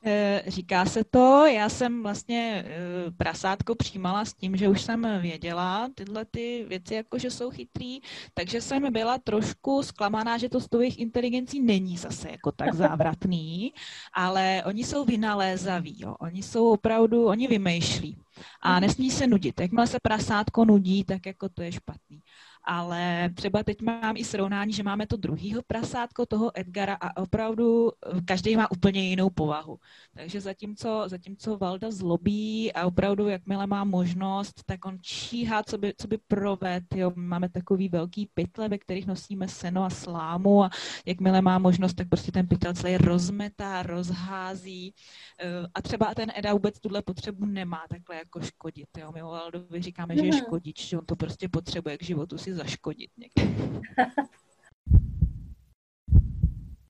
Eh, 0.05 0.43
říká 0.47 0.85
se 0.85 1.05
to, 1.05 1.47
já 1.47 1.69
jsem 1.69 2.03
vlastně 2.03 2.65
eh, 2.67 3.11
prasátko 3.17 3.75
přijímala 3.75 4.25
s 4.25 4.35
tím, 4.35 4.57
že 4.57 4.69
už 4.69 4.83
jsem 4.83 5.21
věděla 5.21 5.89
tyhle 5.95 6.25
ty 6.25 6.65
věci, 6.69 6.95
jako 6.95 7.19
že 7.19 7.31
jsou 7.31 7.51
chytrý, 7.51 8.01
takže 8.35 8.61
jsem 8.61 8.93
byla 8.93 9.19
trošku 9.19 9.83
zklamaná, 9.83 10.39
že 10.39 10.49
to 10.49 10.61
z 10.61 10.69
jejich 10.81 10.99
inteligencí 10.99 11.61
není 11.61 11.97
zase 11.97 12.31
jako 12.31 12.53
tak 12.53 12.75
závratný, 12.75 13.73
ale 14.13 14.63
oni 14.67 14.85
jsou 14.85 15.05
vynalézaví, 15.05 15.97
jo. 15.99 16.15
oni 16.21 16.43
jsou 16.43 16.69
opravdu, 16.69 17.27
oni 17.27 17.49
vymýšlí 17.49 18.19
a 18.63 18.81
nesmí 18.81 19.11
se 19.11 19.27
nudit. 19.27 19.61
Jakmile 19.61 19.87
se 19.87 19.99
prasátko 20.03 20.65
nudí, 20.65 21.05
tak 21.05 21.27
jako 21.27 21.49
to 21.49 21.63
je 21.63 21.73
špatný 21.73 22.23
ale 22.69 23.31
třeba 23.35 23.63
teď 23.63 23.83
mám 23.83 24.17
i 24.17 24.25
srovnání, 24.25 24.73
že 24.73 24.83
máme 24.83 25.07
to 25.07 25.17
druhýho 25.17 25.63
prasátko, 25.67 26.27
toho 26.27 26.51
Edgara 26.55 26.95
a 27.01 27.17
opravdu 27.17 27.91
eh, 27.91 28.21
každý 28.25 28.57
má 28.57 28.71
úplně 28.71 29.09
jinou 29.09 29.31
povahu. 29.31 29.79
Takže 30.15 30.41
zatímco, 30.41 31.05
zatímco 31.07 31.59
Valda 31.59 31.91
zlobí 31.91 32.73
a 32.73 32.87
opravdu 32.87 33.29
jakmile 33.29 33.67
má 33.67 33.85
možnost, 33.85 34.63
tak 34.67 34.85
on 34.85 34.99
číhá, 35.01 35.63
co 35.63 35.79
by, 35.79 35.95
co 35.97 36.09
by 36.09 36.19
proved. 36.29 36.85
Jo. 36.95 37.13
Máme 37.15 37.49
takový 37.49 37.89
velký 37.89 38.29
pytle, 38.35 38.69
ve 38.69 38.79
kterých 38.79 39.07
nosíme 39.07 39.49
seno 39.49 39.85
a 39.85 39.91
slámu 39.91 40.65
a 40.65 40.71
jakmile 41.07 41.43
má 41.43 41.59
možnost, 41.59 41.95
tak 41.95 42.09
prostě 42.09 42.33
ten 42.33 42.47
pytel 42.47 42.75
celý 42.75 42.97
rozmetá, 42.97 43.83
rozhází. 43.83 44.95
Eh, 45.41 45.67
a 45.75 45.83
třeba 45.83 46.15
ten 46.15 46.33
Eda 46.37 46.53
vůbec 46.53 46.81
tuhle 46.81 47.03
potřebu 47.03 47.47
nemá 47.47 47.85
takhle 47.89 48.17
jako 48.17 48.41
škodit. 48.41 48.89
Jo. 48.99 49.13
My 49.13 49.23
o 49.23 49.29
Valdovi 49.29 49.83
říkáme, 49.83 50.15
že 50.17 50.25
je 50.25 50.33
mhm. 50.33 50.39
škodič, 50.39 50.89
že 50.89 50.99
on 50.99 51.05
to 51.07 51.17
prostě 51.17 51.49
potřebuje 51.49 51.99
k 51.99 52.03
životu 52.03 52.39
si 52.39 52.58
zaškodit 52.59 53.11
někde. 53.17 53.43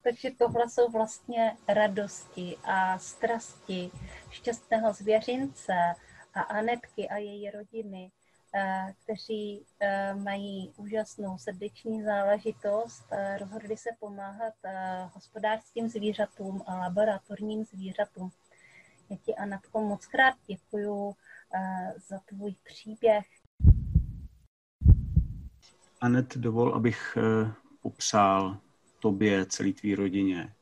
Takže 0.03 0.31
tohle 0.39 0.69
jsou 0.69 0.89
vlastně 0.89 1.57
radosti 1.69 2.57
a 2.65 2.99
strasti 2.99 3.91
šťastného 4.31 4.93
zvěřince 4.93 5.73
a 6.35 6.41
Anetky 6.41 7.09
a 7.09 7.17
její 7.17 7.51
rodiny, 7.51 8.11
eh, 8.55 8.95
kteří 9.03 9.67
eh, 9.81 10.15
mají 10.15 10.73
úžasnou 10.77 11.39
srdeční 11.39 12.03
záležitost, 12.03 13.05
eh, 13.11 13.39
rozhodli 13.39 13.77
se 13.77 13.91
pomáhat 14.01 14.55
hospodářským 15.13 15.89
zvířatům 15.89 16.63
a 16.67 16.79
laboratorním 16.79 17.65
zvířatům. 17.65 18.31
Já 19.11 19.17
ti, 19.17 19.35
Anatko, 19.35 19.81
moc 19.81 20.07
krát 20.07 20.35
děkuju 20.47 21.15
za 22.09 22.19
tvůj 22.19 22.55
příběh, 22.65 23.27
Anet, 26.01 26.37
dovol, 26.37 26.75
abych 26.75 27.19
eh, 27.21 27.53
popřál 27.83 28.59
tobě, 28.99 29.47
celý 29.47 29.73
tvý 29.73 29.95
rodině, 29.95 30.55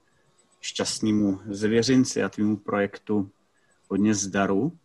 šťastnému 0.61 1.41
zvěřinci 1.47 2.23
a 2.23 2.29
tvýmu 2.29 2.57
projektu 2.57 3.31
hodně 3.89 4.15
zdaru. 4.15 4.79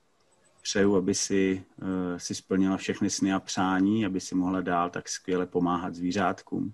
Přeju, 0.62 0.96
aby 0.96 1.16
si, 1.16 1.64
uh, 1.82 2.18
si 2.18 2.36
splnila 2.36 2.78
všechny 2.78 3.10
sny 3.10 3.34
a 3.34 3.40
přání, 3.40 4.06
aby 4.06 4.22
si 4.22 4.36
mohla 4.36 4.62
dál 4.62 4.90
tak 4.90 5.10
skvěle 5.10 5.46
pomáhat 5.46 5.96
zvířátkům. 5.96 6.74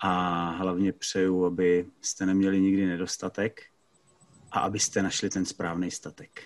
A 0.00 0.10
hlavně 0.50 0.92
přeju, 0.92 1.44
aby 1.44 1.86
jste 2.00 2.26
neměli 2.26 2.60
nikdy 2.60 2.86
nedostatek 2.86 3.62
a 4.52 4.60
abyste 4.60 5.02
našli 5.02 5.30
ten 5.30 5.44
správný 5.44 5.90
statek. 5.90 6.42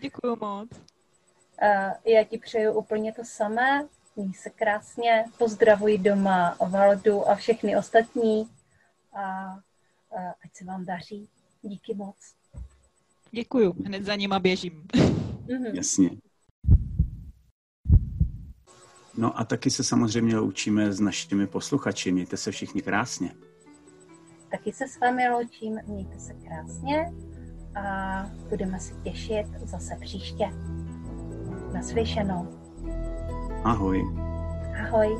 Děkuji 0.00 0.36
moc. 0.40 0.70
Uh, 0.70 1.92
já 2.04 2.24
ti 2.24 2.38
přeju 2.38 2.72
úplně 2.72 3.12
to 3.12 3.24
samé. 3.24 3.88
Měj 4.16 4.32
se 4.34 4.50
krásně, 4.50 5.24
pozdravuji 5.38 5.98
doma 5.98 6.56
Valdu 6.70 7.28
a 7.28 7.34
všechny 7.34 7.76
ostatní 7.76 8.48
a 9.12 9.54
uh, 9.54 10.28
ať 10.44 10.54
se 10.54 10.64
vám 10.64 10.84
daří. 10.84 11.28
Díky 11.62 11.94
moc. 11.94 12.16
Děkuju, 13.30 13.74
hned 13.86 14.04
za 14.04 14.16
nima 14.16 14.38
běžím. 14.38 14.86
Mm-hmm. 14.92 15.74
Jasně. 15.74 16.10
No 19.16 19.38
a 19.40 19.44
taky 19.44 19.70
se 19.70 19.84
samozřejmě 19.84 20.36
loučíme 20.36 20.92
s 20.92 21.00
našimi 21.00 21.46
posluchači. 21.46 22.12
Mějte 22.12 22.36
se 22.36 22.50
všichni 22.50 22.82
krásně. 22.82 23.34
Taky 24.50 24.72
se 24.72 24.88
s 24.88 25.00
vámi 25.00 25.30
loučím, 25.30 25.80
mějte 25.86 26.18
se 26.18 26.34
krásně 26.34 27.12
a 27.74 28.26
budeme 28.48 28.80
se 28.80 28.94
těšit 28.94 29.46
zase 29.64 29.96
příště. 30.00 30.44
Naslyšenou. 31.72 32.61
Ahoj. 33.64 34.02
Ahoj. 34.74 35.10